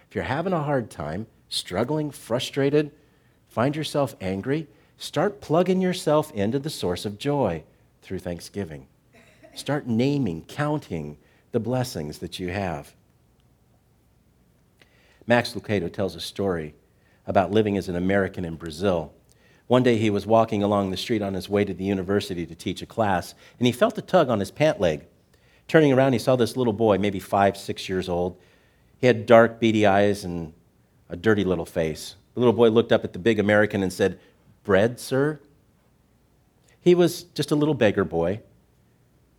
If 0.10 0.16
you're 0.16 0.24
having 0.24 0.54
a 0.54 0.64
hard 0.64 0.90
time, 0.90 1.28
struggling, 1.50 2.10
frustrated, 2.10 2.92
find 3.48 3.76
yourself 3.76 4.16
angry, 4.20 4.68
start 4.98 5.42
plugging 5.42 5.82
yourself 5.82 6.32
into 6.32 6.58
the 6.58 6.70
source 6.70 7.06
of 7.06 7.20
joy 7.20 7.64
through 8.02 8.20
thanksgiving. 8.20 8.88
Start 9.54 9.86
naming, 9.86 10.44
counting 10.46 11.18
the 11.52 11.60
blessings 11.60 12.20
that 12.20 12.40
you 12.40 12.50
have. 12.50 12.96
Max 15.28 15.54
Lucado 15.54 15.92
tells 15.92 16.16
a 16.16 16.20
story 16.20 16.74
about 17.26 17.52
living 17.52 17.78
as 17.78 17.88
an 17.88 17.96
American 17.96 18.44
in 18.44 18.56
Brazil. 18.56 19.14
One 19.68 19.84
day 19.84 19.98
he 19.98 20.10
was 20.10 20.26
walking 20.26 20.64
along 20.64 20.92
the 20.92 20.98
street 20.98 21.22
on 21.22 21.34
his 21.34 21.48
way 21.48 21.64
to 21.64 21.74
the 21.74 21.84
university 21.84 22.46
to 22.46 22.56
teach 22.56 22.82
a 22.82 22.86
class, 22.86 23.34
and 23.58 23.66
he 23.66 23.72
felt 23.72 23.98
a 23.98 24.02
tug 24.02 24.30
on 24.30 24.40
his 24.40 24.52
pant 24.52 24.82
leg. 24.82 25.06
Turning 25.68 25.94
around, 25.94 26.14
he 26.14 26.20
saw 26.20 26.36
this 26.36 26.58
little 26.58 26.74
boy, 26.74 26.98
maybe 26.98 27.20
five, 27.20 27.56
six 27.56 27.88
years 27.88 28.10
old. 28.10 28.38
He 29.00 29.08
had 29.08 29.26
dark, 29.26 29.60
beady 29.60 29.86
eyes 29.86 30.26
and 30.26 30.54
a 31.10 31.16
dirty 31.16 31.44
little 31.44 31.66
face. 31.66 32.16
The 32.34 32.40
little 32.40 32.54
boy 32.54 32.70
looked 32.70 32.92
up 32.92 33.04
at 33.04 33.14
the 33.14 33.20
big 33.20 33.40
American 33.40 33.84
and 33.84 33.94
said, 33.94 34.20
Bread, 34.64 35.00
sir? 35.00 35.40
He 36.82 36.96
was 36.96 37.24
just 37.24 37.52
a 37.52 37.56
little 37.56 37.74
beggar 37.74 38.04
boy. 38.04 38.42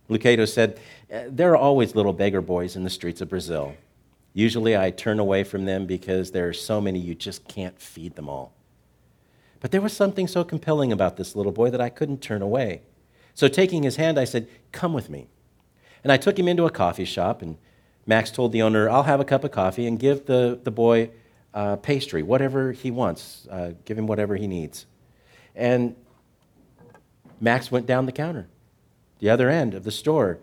Lucado 0.09 0.47
said, 0.47 0.79
There 1.09 1.51
are 1.51 1.57
always 1.57 1.95
little 1.95 2.13
beggar 2.13 2.41
boys 2.41 2.75
in 2.75 2.83
the 2.83 2.89
streets 2.89 3.21
of 3.21 3.29
Brazil. 3.29 3.75
Usually 4.33 4.75
I 4.75 4.89
turn 4.89 5.19
away 5.19 5.43
from 5.43 5.65
them 5.65 5.85
because 5.85 6.31
there 6.31 6.47
are 6.47 6.53
so 6.53 6.81
many 6.81 6.99
you 6.99 7.13
just 7.13 7.47
can't 7.47 7.79
feed 7.79 8.15
them 8.15 8.27
all. 8.27 8.53
But 9.59 9.71
there 9.71 9.81
was 9.81 9.93
something 9.93 10.27
so 10.27 10.43
compelling 10.43 10.91
about 10.91 11.17
this 11.17 11.35
little 11.35 11.51
boy 11.51 11.69
that 11.69 11.79
I 11.79 11.89
couldn't 11.89 12.21
turn 12.21 12.41
away. 12.41 12.81
So 13.35 13.47
taking 13.47 13.83
his 13.83 13.95
hand, 13.95 14.19
I 14.19 14.25
said, 14.25 14.47
Come 14.71 14.93
with 14.93 15.09
me. 15.09 15.27
And 16.03 16.11
I 16.11 16.17
took 16.17 16.37
him 16.37 16.47
into 16.47 16.65
a 16.65 16.69
coffee 16.69 17.05
shop, 17.05 17.41
and 17.41 17.57
Max 18.05 18.29
told 18.29 18.51
the 18.51 18.61
owner, 18.61 18.89
I'll 18.89 19.03
have 19.03 19.21
a 19.21 19.25
cup 19.25 19.43
of 19.43 19.51
coffee 19.51 19.87
and 19.87 19.97
give 19.97 20.25
the, 20.25 20.59
the 20.61 20.71
boy 20.71 21.11
uh, 21.53 21.77
pastry, 21.77 22.23
whatever 22.23 22.73
he 22.73 22.91
wants, 22.91 23.47
uh, 23.49 23.71
give 23.85 23.97
him 23.97 24.07
whatever 24.07 24.35
he 24.35 24.47
needs. 24.47 24.85
And 25.55 25.95
Max 27.39 27.71
went 27.71 27.85
down 27.85 28.05
the 28.05 28.11
counter, 28.11 28.47
the 29.19 29.29
other 29.29 29.49
end 29.49 29.73
of 29.73 29.83
the 29.83 29.91
store, 29.91 30.39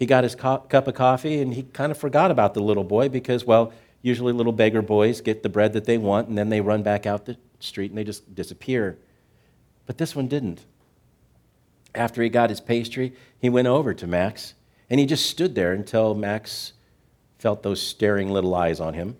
he 0.00 0.06
got 0.06 0.24
his 0.24 0.34
co- 0.34 0.58
cup 0.58 0.88
of 0.88 0.94
coffee 0.94 1.42
and 1.42 1.52
he 1.52 1.62
kind 1.62 1.92
of 1.92 1.98
forgot 1.98 2.30
about 2.30 2.54
the 2.54 2.62
little 2.62 2.84
boy 2.84 3.10
because, 3.10 3.44
well, 3.44 3.70
usually 4.00 4.32
little 4.32 4.50
beggar 4.52 4.80
boys 4.80 5.20
get 5.20 5.42
the 5.42 5.48
bread 5.50 5.74
that 5.74 5.84
they 5.84 5.98
want 5.98 6.26
and 6.26 6.38
then 6.38 6.48
they 6.48 6.62
run 6.62 6.82
back 6.82 7.04
out 7.04 7.26
the 7.26 7.36
street 7.60 7.90
and 7.90 7.98
they 7.98 8.02
just 8.02 8.34
disappear. 8.34 8.98
But 9.84 9.98
this 9.98 10.16
one 10.16 10.26
didn't. 10.26 10.64
After 11.94 12.22
he 12.22 12.30
got 12.30 12.48
his 12.48 12.62
pastry, 12.62 13.12
he 13.38 13.50
went 13.50 13.68
over 13.68 13.92
to 13.92 14.06
Max 14.06 14.54
and 14.88 14.98
he 14.98 15.04
just 15.04 15.26
stood 15.26 15.54
there 15.54 15.74
until 15.74 16.14
Max 16.14 16.72
felt 17.38 17.62
those 17.62 17.82
staring 17.82 18.30
little 18.30 18.54
eyes 18.54 18.80
on 18.80 18.94
him. 18.94 19.18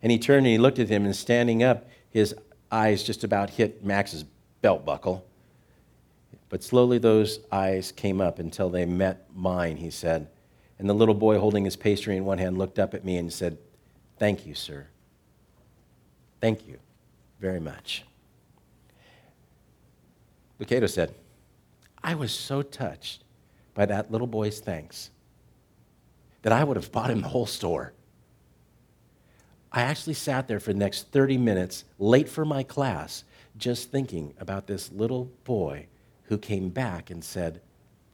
And 0.00 0.12
he 0.12 0.18
turned 0.18 0.46
and 0.46 0.52
he 0.52 0.58
looked 0.58 0.78
at 0.78 0.88
him 0.88 1.06
and 1.06 1.16
standing 1.16 1.64
up, 1.64 1.88
his 2.08 2.36
eyes 2.70 3.02
just 3.02 3.24
about 3.24 3.50
hit 3.50 3.84
Max's 3.84 4.24
belt 4.62 4.84
buckle. 4.84 5.26
But 6.48 6.62
slowly 6.62 6.98
those 6.98 7.40
eyes 7.52 7.92
came 7.92 8.20
up 8.20 8.38
until 8.38 8.70
they 8.70 8.86
met 8.86 9.26
mine, 9.34 9.76
he 9.76 9.90
said. 9.90 10.28
And 10.78 10.88
the 10.88 10.94
little 10.94 11.14
boy 11.14 11.38
holding 11.38 11.64
his 11.64 11.76
pastry 11.76 12.16
in 12.16 12.24
one 12.24 12.38
hand 12.38 12.56
looked 12.56 12.78
up 12.78 12.94
at 12.94 13.04
me 13.04 13.16
and 13.16 13.32
said, 13.32 13.58
Thank 14.18 14.46
you, 14.46 14.54
sir. 14.54 14.86
Thank 16.40 16.66
you 16.66 16.78
very 17.40 17.60
much. 17.60 18.04
Lucado 20.60 20.88
said, 20.88 21.14
I 22.02 22.14
was 22.14 22.32
so 22.32 22.62
touched 22.62 23.24
by 23.74 23.86
that 23.86 24.10
little 24.10 24.26
boy's 24.26 24.60
thanks 24.60 25.10
that 26.42 26.52
I 26.52 26.64
would 26.64 26.76
have 26.76 26.90
bought 26.90 27.10
him 27.10 27.20
the 27.20 27.28
whole 27.28 27.46
store. 27.46 27.92
I 29.70 29.82
actually 29.82 30.14
sat 30.14 30.48
there 30.48 30.60
for 30.60 30.72
the 30.72 30.78
next 30.78 31.12
30 31.12 31.36
minutes, 31.36 31.84
late 31.98 32.28
for 32.28 32.44
my 32.44 32.62
class, 32.62 33.24
just 33.56 33.90
thinking 33.90 34.34
about 34.38 34.66
this 34.66 34.90
little 34.90 35.26
boy 35.44 35.86
who 36.28 36.38
came 36.38 36.68
back 36.68 37.10
and 37.10 37.24
said, 37.24 37.60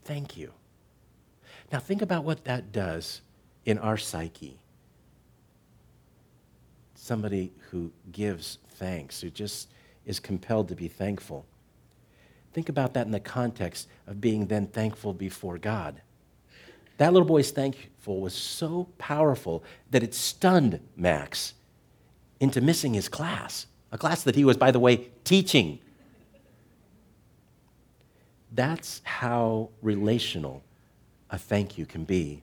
Thank 0.04 0.36
you. 0.36 0.52
Now, 1.72 1.78
think 1.78 2.02
about 2.02 2.24
what 2.24 2.44
that 2.44 2.72
does 2.72 3.20
in 3.64 3.78
our 3.78 3.96
psyche. 3.96 4.58
Somebody 6.94 7.52
who 7.70 7.90
gives 8.12 8.58
thanks, 8.70 9.20
who 9.20 9.30
just 9.30 9.68
is 10.06 10.20
compelled 10.20 10.68
to 10.68 10.74
be 10.74 10.88
thankful. 10.88 11.46
Think 12.52 12.68
about 12.68 12.94
that 12.94 13.06
in 13.06 13.12
the 13.12 13.20
context 13.20 13.88
of 14.06 14.20
being 14.20 14.46
then 14.46 14.66
thankful 14.66 15.12
before 15.12 15.58
God. 15.58 16.00
That 16.98 17.12
little 17.12 17.26
boy's 17.26 17.50
thankful 17.50 18.20
was 18.20 18.34
so 18.34 18.88
powerful 18.98 19.64
that 19.90 20.02
it 20.02 20.14
stunned 20.14 20.80
Max 20.96 21.54
into 22.38 22.60
missing 22.60 22.94
his 22.94 23.08
class, 23.08 23.66
a 23.90 23.98
class 23.98 24.22
that 24.22 24.36
he 24.36 24.44
was, 24.44 24.56
by 24.56 24.70
the 24.70 24.78
way, 24.78 25.08
teaching. 25.24 25.80
That's 28.54 29.00
how 29.02 29.70
relational 29.82 30.62
a 31.28 31.38
thank 31.38 31.76
you 31.76 31.86
can 31.86 32.04
be. 32.04 32.42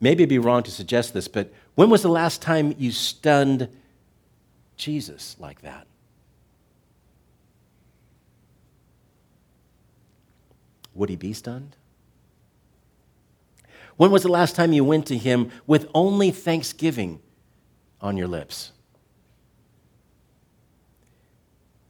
Maybe 0.00 0.22
it'd 0.22 0.28
be 0.28 0.38
wrong 0.38 0.62
to 0.64 0.70
suggest 0.70 1.14
this, 1.14 1.28
but 1.28 1.52
when 1.74 1.88
was 1.88 2.02
the 2.02 2.08
last 2.08 2.42
time 2.42 2.74
you 2.76 2.92
stunned 2.92 3.68
Jesus 4.76 5.36
like 5.38 5.62
that? 5.62 5.86
Would 10.94 11.08
he 11.08 11.16
be 11.16 11.32
stunned? 11.32 11.76
When 13.96 14.10
was 14.10 14.22
the 14.22 14.28
last 14.28 14.54
time 14.56 14.74
you 14.74 14.84
went 14.84 15.06
to 15.06 15.16
him 15.16 15.50
with 15.66 15.88
only 15.94 16.30
thanksgiving 16.30 17.20
on 18.00 18.18
your 18.18 18.28
lips? 18.28 18.72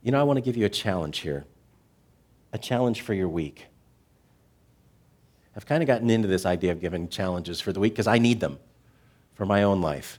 You 0.02 0.12
know, 0.12 0.20
I 0.20 0.22
want 0.22 0.36
to 0.36 0.40
give 0.40 0.56
you 0.56 0.66
a 0.66 0.68
challenge 0.68 1.18
here 1.18 1.46
a 2.52 2.58
challenge 2.58 3.00
for 3.00 3.14
your 3.14 3.28
week. 3.28 3.66
I've 5.56 5.66
kind 5.66 5.82
of 5.82 5.86
gotten 5.86 6.10
into 6.10 6.28
this 6.28 6.46
idea 6.46 6.72
of 6.72 6.80
giving 6.80 7.08
challenges 7.08 7.60
for 7.60 7.72
the 7.72 7.80
week 7.80 7.92
because 7.92 8.06
I 8.06 8.18
need 8.18 8.40
them 8.40 8.58
for 9.34 9.44
my 9.44 9.62
own 9.62 9.80
life. 9.80 10.18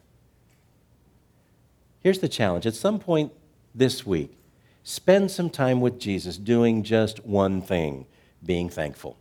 Here's 1.99 2.19
the 2.19 2.29
challenge 2.29 2.67
at 2.67 2.75
some 2.75 2.99
point 2.99 3.31
this 3.73 4.05
week, 4.05 4.37
spend 4.83 5.31
some 5.31 5.49
time 5.49 5.81
with 5.81 5.99
Jesus 5.99 6.37
doing 6.37 6.83
just 6.83 7.25
one 7.25 7.61
thing 7.61 8.05
being 8.45 8.69
thankful. 8.69 9.17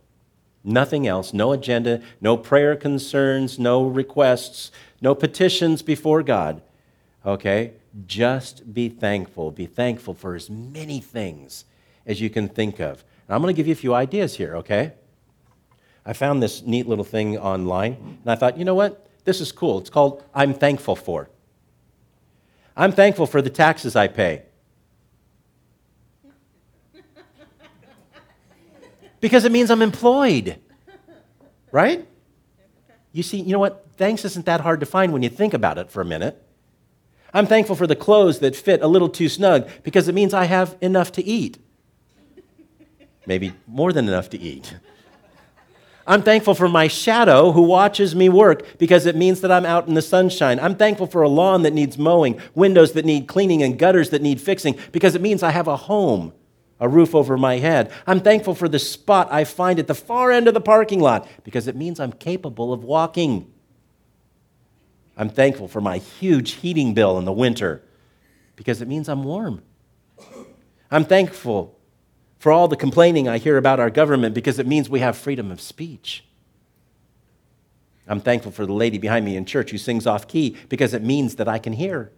Nothing 0.63 1.07
else, 1.07 1.33
no 1.33 1.51
agenda, 1.51 2.01
no 2.21 2.37
prayer 2.37 2.75
concerns, 2.75 3.59
no 3.59 3.85
requests, 3.85 4.71
no 5.01 5.15
petitions 5.15 5.81
before 5.81 6.23
God. 6.23 6.61
Okay? 7.25 7.73
Just 8.05 8.73
be 8.73 8.89
thankful. 8.89 9.51
Be 9.51 9.65
thankful 9.65 10.13
for 10.13 10.35
as 10.35 10.49
many 10.49 10.99
things 10.99 11.65
as 12.05 12.21
you 12.21 12.29
can 12.29 12.47
think 12.47 12.79
of. 12.79 13.03
And 13.27 13.35
I'm 13.35 13.41
going 13.41 13.53
to 13.53 13.57
give 13.57 13.67
you 13.67 13.73
a 13.73 13.77
few 13.77 13.93
ideas 13.93 14.35
here, 14.35 14.55
okay? 14.57 14.93
I 16.05 16.13
found 16.13 16.43
this 16.43 16.61
neat 16.63 16.87
little 16.87 17.05
thing 17.05 17.37
online, 17.37 17.93
and 18.23 18.31
I 18.31 18.35
thought, 18.35 18.57
you 18.57 18.65
know 18.65 18.75
what? 18.75 19.07
This 19.23 19.39
is 19.39 19.51
cool. 19.51 19.79
It's 19.79 19.89
called 19.89 20.23
I'm 20.33 20.53
Thankful 20.53 20.95
For. 20.95 21.29
I'm 22.75 22.91
thankful 22.91 23.27
for 23.27 23.41
the 23.41 23.49
taxes 23.49 23.95
I 23.95 24.07
pay. 24.07 24.43
Because 29.21 29.45
it 29.45 29.51
means 29.51 29.71
I'm 29.71 29.81
employed, 29.81 30.59
right? 31.71 32.05
You 33.13 33.23
see, 33.23 33.39
you 33.39 33.53
know 33.53 33.59
what? 33.59 33.85
Thanks 33.95 34.25
isn't 34.25 34.45
that 34.47 34.61
hard 34.61 34.79
to 34.81 34.85
find 34.85 35.13
when 35.13 35.21
you 35.21 35.29
think 35.29 35.53
about 35.53 35.77
it 35.77 35.89
for 35.89 36.01
a 36.01 36.05
minute. 36.05 36.43
I'm 37.33 37.47
thankful 37.47 37.75
for 37.75 37.87
the 37.87 37.95
clothes 37.95 38.39
that 38.39 38.55
fit 38.55 38.81
a 38.81 38.87
little 38.87 39.07
too 39.07 39.29
snug 39.29 39.69
because 39.83 40.07
it 40.07 40.13
means 40.13 40.33
I 40.33 40.45
have 40.45 40.75
enough 40.81 41.11
to 41.13 41.23
eat 41.23 41.57
maybe 43.25 43.53
more 43.67 43.93
than 43.93 44.07
enough 44.07 44.29
to 44.31 44.39
eat. 44.39 44.75
I'm 46.05 46.21
thankful 46.21 46.53
for 46.53 46.67
my 46.67 46.87
shadow 46.87 47.53
who 47.53 47.61
watches 47.61 48.13
me 48.13 48.27
work 48.27 48.77
because 48.77 49.05
it 49.05 49.15
means 49.15 49.39
that 49.41 49.51
I'm 49.51 49.65
out 49.65 49.87
in 49.87 49.93
the 49.93 50.01
sunshine. 50.01 50.59
I'm 50.59 50.75
thankful 50.75 51.07
for 51.07 51.21
a 51.21 51.29
lawn 51.29 51.63
that 51.63 51.73
needs 51.73 51.97
mowing, 51.97 52.41
windows 52.53 52.91
that 52.93 53.05
need 53.05 53.27
cleaning, 53.27 53.63
and 53.63 53.79
gutters 53.79 54.09
that 54.09 54.21
need 54.21 54.41
fixing 54.41 54.77
because 54.91 55.15
it 55.15 55.21
means 55.21 55.43
I 55.43 55.51
have 55.51 55.67
a 55.67 55.77
home, 55.77 56.33
a 56.81 56.89
roof 56.89 57.15
over 57.15 57.37
my 57.37 57.55
head. 57.57 57.89
I'm 58.05 58.19
thankful 58.19 58.53
for 58.53 58.67
the 58.67 58.79
spot 58.79 59.29
I 59.31 59.45
find 59.45 59.79
at 59.79 59.87
the 59.87 59.95
far 59.95 60.31
end 60.31 60.49
of 60.49 60.53
the 60.53 60.61
parking 60.61 60.99
lot 60.99 61.27
because 61.45 61.67
it 61.67 61.75
means 61.77 62.01
I'm 62.01 62.11
capable 62.11 62.73
of 62.73 62.83
walking. 62.83 63.49
I'm 65.15 65.29
thankful 65.29 65.69
for 65.69 65.79
my 65.79 65.99
huge 65.99 66.53
heating 66.53 66.93
bill 66.93 67.17
in 67.17 67.23
the 67.23 67.31
winter 67.31 67.81
because 68.57 68.81
it 68.81 68.89
means 68.89 69.07
I'm 69.07 69.23
warm. 69.23 69.61
I'm 70.91 71.05
thankful 71.05 71.79
for 72.43 72.51
all 72.51 72.67
the 72.67 72.75
complaining 72.75 73.25
I 73.29 73.37
hear 73.37 73.55
about 73.55 73.79
our 73.79 73.89
government 73.89 74.35
because 74.35 74.59
it 74.59 74.67
means 74.67 74.89
we 74.89 74.99
have 74.99 75.15
freedom 75.15 75.49
of 75.49 75.61
speech. 75.61 76.25
I'm 78.05 78.19
thankful 78.19 78.51
for 78.51 78.65
the 78.65 78.73
lady 78.73 78.97
behind 78.97 79.23
me 79.23 79.37
in 79.37 79.45
church 79.45 79.71
who 79.71 79.77
sings 79.77 80.05
off 80.05 80.27
key 80.27 80.57
because 80.67 80.93
it 80.93 81.01
means 81.01 81.35
that 81.35 81.47
I 81.47 81.57
can 81.57 81.71
hear. 81.71 82.11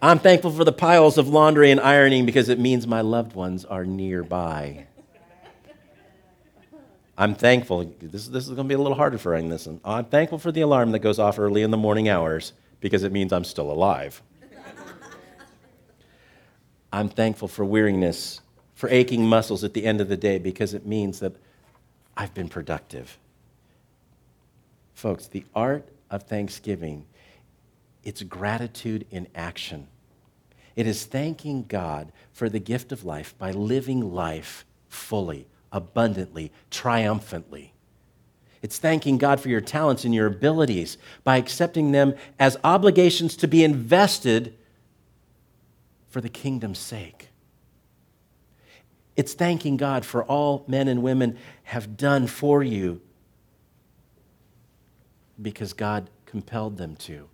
I'm 0.00 0.20
thankful 0.20 0.52
for 0.52 0.64
the 0.64 0.72
piles 0.72 1.18
of 1.18 1.28
laundry 1.28 1.70
and 1.70 1.78
ironing 1.80 2.24
because 2.24 2.48
it 2.48 2.58
means 2.58 2.86
my 2.86 3.02
loved 3.02 3.34
ones 3.34 3.66
are 3.66 3.84
nearby. 3.84 4.86
I'm 7.18 7.34
thankful. 7.34 7.94
This, 8.00 8.26
this 8.28 8.44
is 8.44 8.54
going 8.54 8.66
to 8.66 8.68
be 8.68 8.74
a 8.74 8.78
little 8.78 8.96
harder 8.96 9.18
for 9.18 9.38
this 9.42 9.66
one. 9.66 9.82
I'm 9.84 10.06
thankful 10.06 10.38
for 10.38 10.50
the 10.50 10.62
alarm 10.62 10.92
that 10.92 11.00
goes 11.00 11.18
off 11.18 11.38
early 11.38 11.60
in 11.60 11.72
the 11.72 11.76
morning 11.76 12.08
hours 12.08 12.54
because 12.80 13.02
it 13.02 13.12
means 13.12 13.34
I'm 13.34 13.44
still 13.44 13.70
alive. 13.70 14.22
I'm 16.92 17.08
thankful 17.08 17.48
for 17.48 17.64
weariness, 17.64 18.40
for 18.74 18.88
aching 18.90 19.24
muscles 19.24 19.64
at 19.64 19.72
the 19.72 19.84
end 19.84 20.00
of 20.00 20.08
the 20.08 20.16
day 20.16 20.38
because 20.38 20.74
it 20.74 20.86
means 20.86 21.20
that 21.20 21.34
I've 22.16 22.34
been 22.34 22.48
productive. 22.48 23.18
Folks, 24.94 25.26
the 25.26 25.44
art 25.54 25.88
of 26.10 26.24
thanksgiving, 26.24 27.06
it's 28.04 28.22
gratitude 28.22 29.06
in 29.10 29.26
action. 29.34 29.88
It 30.76 30.86
is 30.86 31.04
thanking 31.04 31.64
God 31.64 32.12
for 32.32 32.48
the 32.48 32.58
gift 32.58 32.92
of 32.92 33.04
life 33.04 33.36
by 33.38 33.52
living 33.52 34.12
life 34.12 34.64
fully, 34.88 35.46
abundantly, 35.70 36.52
triumphantly. 36.70 37.72
It's 38.60 38.78
thanking 38.78 39.18
God 39.18 39.40
for 39.40 39.48
your 39.48 39.60
talents 39.60 40.04
and 40.04 40.14
your 40.14 40.26
abilities 40.26 40.98
by 41.24 41.36
accepting 41.36 41.92
them 41.92 42.14
as 42.38 42.56
obligations 42.62 43.36
to 43.38 43.48
be 43.48 43.64
invested 43.64 44.56
for 46.12 46.20
the 46.20 46.28
kingdom's 46.28 46.78
sake. 46.78 47.30
It's 49.16 49.32
thanking 49.32 49.78
God 49.78 50.04
for 50.04 50.22
all 50.24 50.62
men 50.68 50.86
and 50.86 51.02
women 51.02 51.38
have 51.64 51.96
done 51.96 52.26
for 52.26 52.62
you 52.62 53.00
because 55.40 55.72
God 55.72 56.10
compelled 56.26 56.76
them 56.76 56.96
to. 56.96 57.28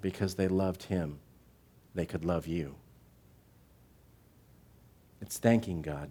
Because 0.00 0.36
they 0.36 0.46
loved 0.46 0.84
Him, 0.84 1.18
they 1.96 2.06
could 2.06 2.24
love 2.24 2.46
you. 2.46 2.76
It's 5.20 5.38
thanking 5.38 5.82
God 5.82 6.10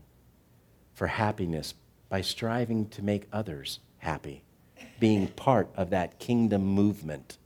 for 0.94 1.08
happiness 1.08 1.76
by 2.10 2.22
striving 2.22 2.90
to 2.90 3.02
make 3.02 3.28
others 3.32 3.80
happy, 4.00 4.44
being 5.00 5.28
part 5.28 5.70
of 5.76 5.92
that 5.92 6.20
kingdom 6.20 6.66
movement. 6.66 7.38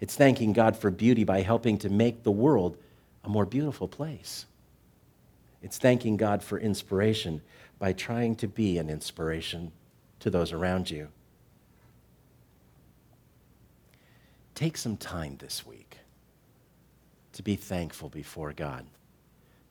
It's 0.00 0.14
thanking 0.14 0.52
God 0.52 0.76
for 0.76 0.90
beauty 0.90 1.24
by 1.24 1.42
helping 1.42 1.78
to 1.78 1.88
make 1.88 2.22
the 2.22 2.30
world 2.30 2.76
a 3.24 3.28
more 3.28 3.46
beautiful 3.46 3.88
place. 3.88 4.46
It's 5.62 5.78
thanking 5.78 6.16
God 6.16 6.42
for 6.42 6.58
inspiration 6.58 7.40
by 7.78 7.92
trying 7.92 8.36
to 8.36 8.48
be 8.48 8.78
an 8.78 8.88
inspiration 8.88 9.72
to 10.20 10.30
those 10.30 10.52
around 10.52 10.90
you. 10.90 11.08
Take 14.54 14.76
some 14.76 14.96
time 14.96 15.36
this 15.38 15.66
week 15.66 15.98
to 17.32 17.42
be 17.42 17.56
thankful 17.56 18.08
before 18.08 18.52
God, 18.52 18.86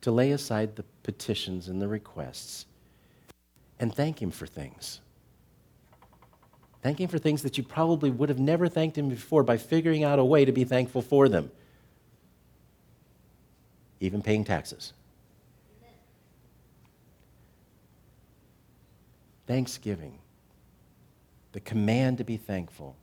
to 0.02 0.12
lay 0.12 0.30
aside 0.30 0.76
the 0.76 0.84
petitions 1.02 1.68
and 1.68 1.82
the 1.82 1.88
requests, 1.88 2.66
and 3.80 3.92
thank 3.92 4.22
Him 4.22 4.30
for 4.30 4.46
things. 4.46 5.00
Thank 6.86 7.00
Him 7.00 7.08
for 7.08 7.18
things 7.18 7.42
that 7.42 7.58
you 7.58 7.64
probably 7.64 8.10
would 8.10 8.28
have 8.28 8.38
never 8.38 8.68
thanked 8.68 8.96
Him 8.96 9.08
before 9.08 9.42
by 9.42 9.56
figuring 9.56 10.04
out 10.04 10.20
a 10.20 10.24
way 10.24 10.44
to 10.44 10.52
be 10.52 10.62
thankful 10.62 11.02
for 11.02 11.28
them, 11.28 11.50
even 13.98 14.22
paying 14.22 14.44
taxes. 14.44 14.92
Thanksgiving, 19.48 20.20
the 21.50 21.58
command 21.58 22.18
to 22.18 22.24
be 22.24 22.36
thankful, 22.36 22.94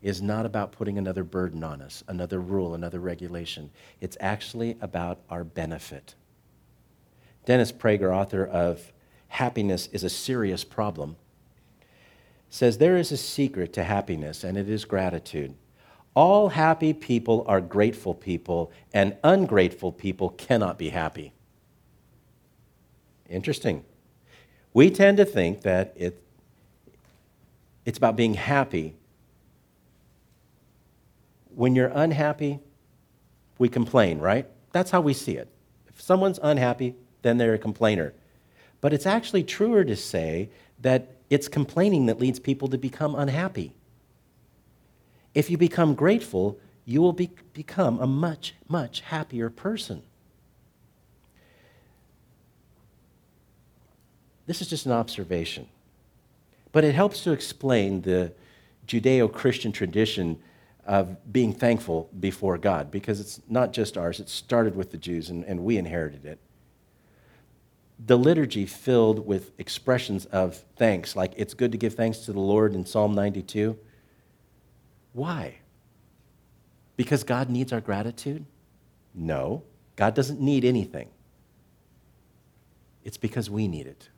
is 0.00 0.22
not 0.22 0.46
about 0.46 0.72
putting 0.72 0.96
another 0.96 1.22
burden 1.22 1.62
on 1.62 1.82
us, 1.82 2.02
another 2.08 2.40
rule, 2.40 2.72
another 2.72 3.00
regulation. 3.00 3.68
It's 4.00 4.16
actually 4.18 4.78
about 4.80 5.18
our 5.28 5.44
benefit. 5.44 6.14
Dennis 7.44 7.70
Prager, 7.70 8.16
author 8.16 8.46
of 8.46 8.94
Happiness 9.28 9.88
is 9.88 10.04
a 10.04 10.08
Serious 10.08 10.64
Problem, 10.64 11.16
says 12.50 12.78
there 12.78 12.96
is 12.96 13.12
a 13.12 13.16
secret 13.16 13.72
to 13.72 13.84
happiness, 13.84 14.44
and 14.44 14.58
it 14.58 14.68
is 14.68 14.84
gratitude. 14.84 15.54
All 16.14 16.48
happy 16.48 16.92
people 16.92 17.44
are 17.46 17.60
grateful 17.60 18.12
people, 18.12 18.72
and 18.92 19.16
ungrateful 19.22 19.92
people 19.92 20.30
cannot 20.30 20.76
be 20.76 20.88
happy. 20.88 21.32
Interesting. 23.28 23.84
We 24.74 24.90
tend 24.90 25.16
to 25.18 25.24
think 25.24 25.62
that 25.62 25.92
it, 25.96 26.20
it's 27.84 27.98
about 27.98 28.16
being 28.16 28.34
happy. 28.34 28.96
When 31.54 31.76
you're 31.76 31.92
unhappy, 31.94 32.58
we 33.58 33.68
complain, 33.68 34.18
right? 34.18 34.48
That's 34.72 34.90
how 34.90 35.00
we 35.00 35.14
see 35.14 35.36
it. 35.36 35.48
If 35.88 36.00
someone's 36.00 36.40
unhappy, 36.42 36.96
then 37.22 37.38
they're 37.38 37.54
a 37.54 37.58
complainer. 37.58 38.12
But 38.80 38.92
it's 38.92 39.06
actually 39.06 39.44
truer 39.44 39.84
to 39.84 39.94
say 39.94 40.50
that 40.80 41.19
it's 41.30 41.48
complaining 41.48 42.06
that 42.06 42.18
leads 42.18 42.40
people 42.40 42.68
to 42.68 42.76
become 42.76 43.14
unhappy. 43.14 43.72
If 45.32 45.48
you 45.48 45.56
become 45.56 45.94
grateful, 45.94 46.58
you 46.84 47.00
will 47.00 47.12
be, 47.12 47.30
become 47.52 48.00
a 48.00 48.06
much, 48.06 48.54
much 48.68 49.00
happier 49.00 49.48
person. 49.48 50.02
This 54.46 54.60
is 54.60 54.66
just 54.66 54.86
an 54.86 54.92
observation. 54.92 55.68
But 56.72 56.82
it 56.82 56.94
helps 56.94 57.22
to 57.22 57.30
explain 57.30 58.02
the 58.02 58.32
Judeo 58.88 59.32
Christian 59.32 59.70
tradition 59.70 60.40
of 60.84 61.32
being 61.32 61.52
thankful 61.52 62.10
before 62.18 62.58
God 62.58 62.90
because 62.90 63.20
it's 63.20 63.40
not 63.48 63.72
just 63.72 63.96
ours, 63.96 64.18
it 64.18 64.28
started 64.28 64.74
with 64.74 64.90
the 64.90 64.96
Jews 64.96 65.30
and, 65.30 65.44
and 65.44 65.62
we 65.62 65.76
inherited 65.76 66.24
it. 66.24 66.40
The 68.06 68.16
liturgy 68.16 68.66
filled 68.66 69.26
with 69.26 69.52
expressions 69.58 70.24
of 70.26 70.64
thanks, 70.76 71.14
like 71.14 71.34
it's 71.36 71.54
good 71.54 71.72
to 71.72 71.78
give 71.78 71.94
thanks 71.94 72.20
to 72.20 72.32
the 72.32 72.40
Lord 72.40 72.74
in 72.74 72.86
Psalm 72.86 73.14
92. 73.14 73.78
Why? 75.12 75.56
Because 76.96 77.24
God 77.24 77.50
needs 77.50 77.72
our 77.72 77.80
gratitude? 77.80 78.46
No, 79.14 79.64
God 79.96 80.14
doesn't 80.14 80.40
need 80.40 80.64
anything. 80.64 81.08
It's 83.04 83.16
because 83.16 83.50
we 83.50 83.68
need 83.68 83.86
it. 83.86 84.08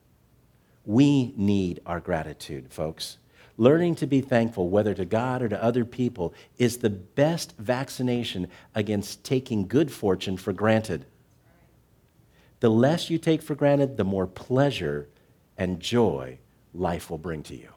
We 0.85 1.33
need 1.37 1.81
our 1.87 2.01
gratitude, 2.01 2.73
folks. 2.73 3.18
Learning 3.57 3.95
to 3.97 4.07
be 4.07 4.21
thankful, 4.21 4.68
whether 4.68 4.95
to 4.95 5.05
God 5.05 5.42
or 5.42 5.49
to 5.49 5.62
other 5.62 5.85
people, 5.85 6.35
is 6.59 6.79
the 6.79 6.90
best 6.90 7.55
vaccination 7.59 8.49
against 8.75 9.25
taking 9.25 9.68
good 9.68 9.92
fortune 9.92 10.37
for 10.37 10.53
granted. 10.53 11.05
The 12.62 12.70
less 12.70 13.11
you 13.11 13.18
take 13.18 13.42
for 13.42 13.57
granted, 13.57 13.96
the 13.96 14.05
more 14.05 14.29
pleasure 14.29 15.09
and 15.59 15.81
joy 15.81 16.38
life 16.72 17.11
will 17.11 17.18
bring 17.18 17.42
to 17.42 17.57
you. 17.57 17.70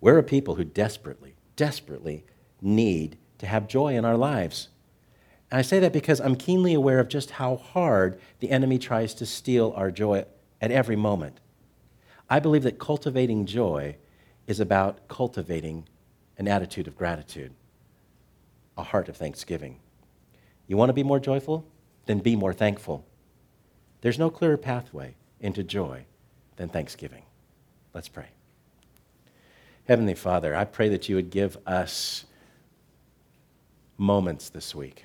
We're 0.00 0.16
a 0.16 0.22
people 0.22 0.54
who 0.54 0.64
desperately, 0.64 1.34
desperately 1.56 2.24
need 2.62 3.18
to 3.36 3.46
have 3.46 3.68
joy 3.68 3.94
in 3.96 4.06
our 4.06 4.16
lives. 4.16 4.68
And 5.50 5.58
I 5.58 5.62
say 5.62 5.78
that 5.80 5.92
because 5.92 6.22
I'm 6.22 6.36
keenly 6.36 6.72
aware 6.72 7.00
of 7.00 7.08
just 7.10 7.32
how 7.32 7.56
hard 7.56 8.18
the 8.40 8.50
enemy 8.50 8.78
tries 8.78 9.12
to 9.16 9.26
steal 9.26 9.74
our 9.76 9.90
joy 9.90 10.24
at 10.58 10.70
every 10.70 10.96
moment. 10.96 11.40
I 12.30 12.40
believe 12.40 12.62
that 12.62 12.78
cultivating 12.78 13.44
joy 13.44 13.96
is 14.46 14.58
about 14.58 15.06
cultivating 15.06 15.86
an 16.38 16.48
attitude 16.48 16.88
of 16.88 16.96
gratitude, 16.96 17.52
a 18.78 18.84
heart 18.84 19.10
of 19.10 19.18
thanksgiving. 19.18 19.80
You 20.66 20.78
want 20.78 20.88
to 20.88 20.94
be 20.94 21.02
more 21.02 21.20
joyful? 21.20 21.66
Then 22.08 22.20
be 22.20 22.36
more 22.36 22.54
thankful. 22.54 23.04
There's 24.00 24.18
no 24.18 24.30
clearer 24.30 24.56
pathway 24.56 25.14
into 25.40 25.62
joy 25.62 26.06
than 26.56 26.70
thanksgiving. 26.70 27.24
Let's 27.92 28.08
pray. 28.08 28.28
Heavenly 29.86 30.14
Father, 30.14 30.56
I 30.56 30.64
pray 30.64 30.88
that 30.88 31.10
you 31.10 31.16
would 31.16 31.28
give 31.28 31.58
us 31.66 32.24
moments 33.98 34.48
this 34.48 34.74
week, 34.74 35.04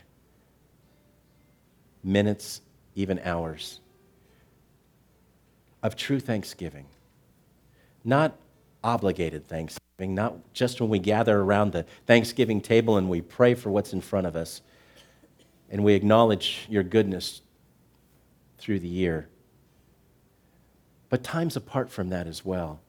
minutes, 2.06 2.62
even 2.96 3.20
hours 3.20 3.82
of 5.82 5.98
true 5.98 6.22
thanksgiving. 6.22 6.86
Not 8.06 8.38
obligated 8.82 9.46
thanksgiving, 9.46 10.16
not 10.16 10.54
just 10.54 10.80
when 10.80 10.90
we 10.90 11.00
gather 11.00 11.42
around 11.42 11.74
the 11.74 11.86
Thanksgiving 12.08 12.62
table 12.62 12.96
and 12.96 13.10
we 13.10 13.20
pray 13.20 13.56
for 13.56 13.72
what's 13.72 13.92
in 13.92 14.00
front 14.00 14.26
of 14.26 14.38
us 14.38 14.62
and 15.74 15.84
we 15.84 15.96
acknowledge 15.96 16.68
your 16.70 16.84
goodness 16.84 17.42
through 18.60 18.78
the 18.78 18.88
year. 18.88 19.28
But 21.10 21.24
times 21.24 21.56
apart 21.56 21.90
from 21.90 22.10
that 22.10 22.28
as 22.28 22.46
well, 22.46 22.80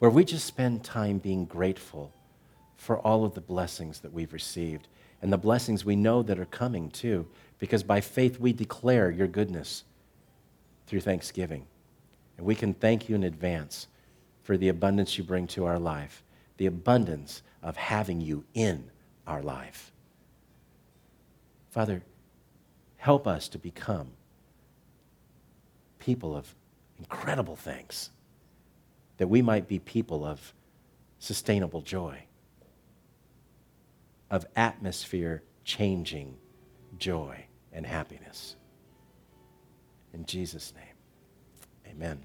where 0.00 0.10
we 0.10 0.24
just 0.24 0.44
spend 0.44 0.82
time 0.82 1.18
being 1.18 1.44
grateful 1.44 2.12
for 2.76 2.98
all 2.98 3.24
of 3.24 3.34
the 3.34 3.40
blessings 3.40 4.00
that 4.00 4.12
we've 4.12 4.32
received 4.32 4.88
and 5.22 5.32
the 5.32 5.38
blessings 5.38 5.84
we 5.84 5.94
know 5.94 6.20
that 6.24 6.40
are 6.40 6.46
coming 6.46 6.90
too, 6.90 7.28
because 7.60 7.84
by 7.84 8.00
faith 8.00 8.40
we 8.40 8.52
declare 8.52 9.08
your 9.08 9.28
goodness 9.28 9.84
through 10.88 11.00
thanksgiving. 11.00 11.64
And 12.38 12.44
we 12.44 12.56
can 12.56 12.74
thank 12.74 13.08
you 13.08 13.14
in 13.14 13.22
advance 13.22 13.86
for 14.42 14.56
the 14.56 14.68
abundance 14.68 15.16
you 15.16 15.22
bring 15.22 15.46
to 15.48 15.64
our 15.64 15.78
life 15.78 16.24
the 16.56 16.66
abundance 16.66 17.42
of 17.62 17.76
having 17.76 18.20
you 18.20 18.44
in 18.52 18.90
our 19.28 19.42
life. 19.42 19.89
Father, 21.70 22.02
help 22.96 23.26
us 23.26 23.48
to 23.48 23.58
become 23.58 24.10
people 25.98 26.36
of 26.36 26.54
incredible 26.98 27.56
things, 27.56 28.10
that 29.18 29.28
we 29.28 29.40
might 29.40 29.68
be 29.68 29.78
people 29.78 30.24
of 30.24 30.52
sustainable 31.18 31.80
joy, 31.80 32.24
of 34.30 34.46
atmosphere 34.56 35.42
changing 35.64 36.36
joy 36.98 37.44
and 37.72 37.86
happiness. 37.86 38.56
In 40.12 40.24
Jesus' 40.26 40.72
name, 40.74 41.92
amen. 41.94 42.24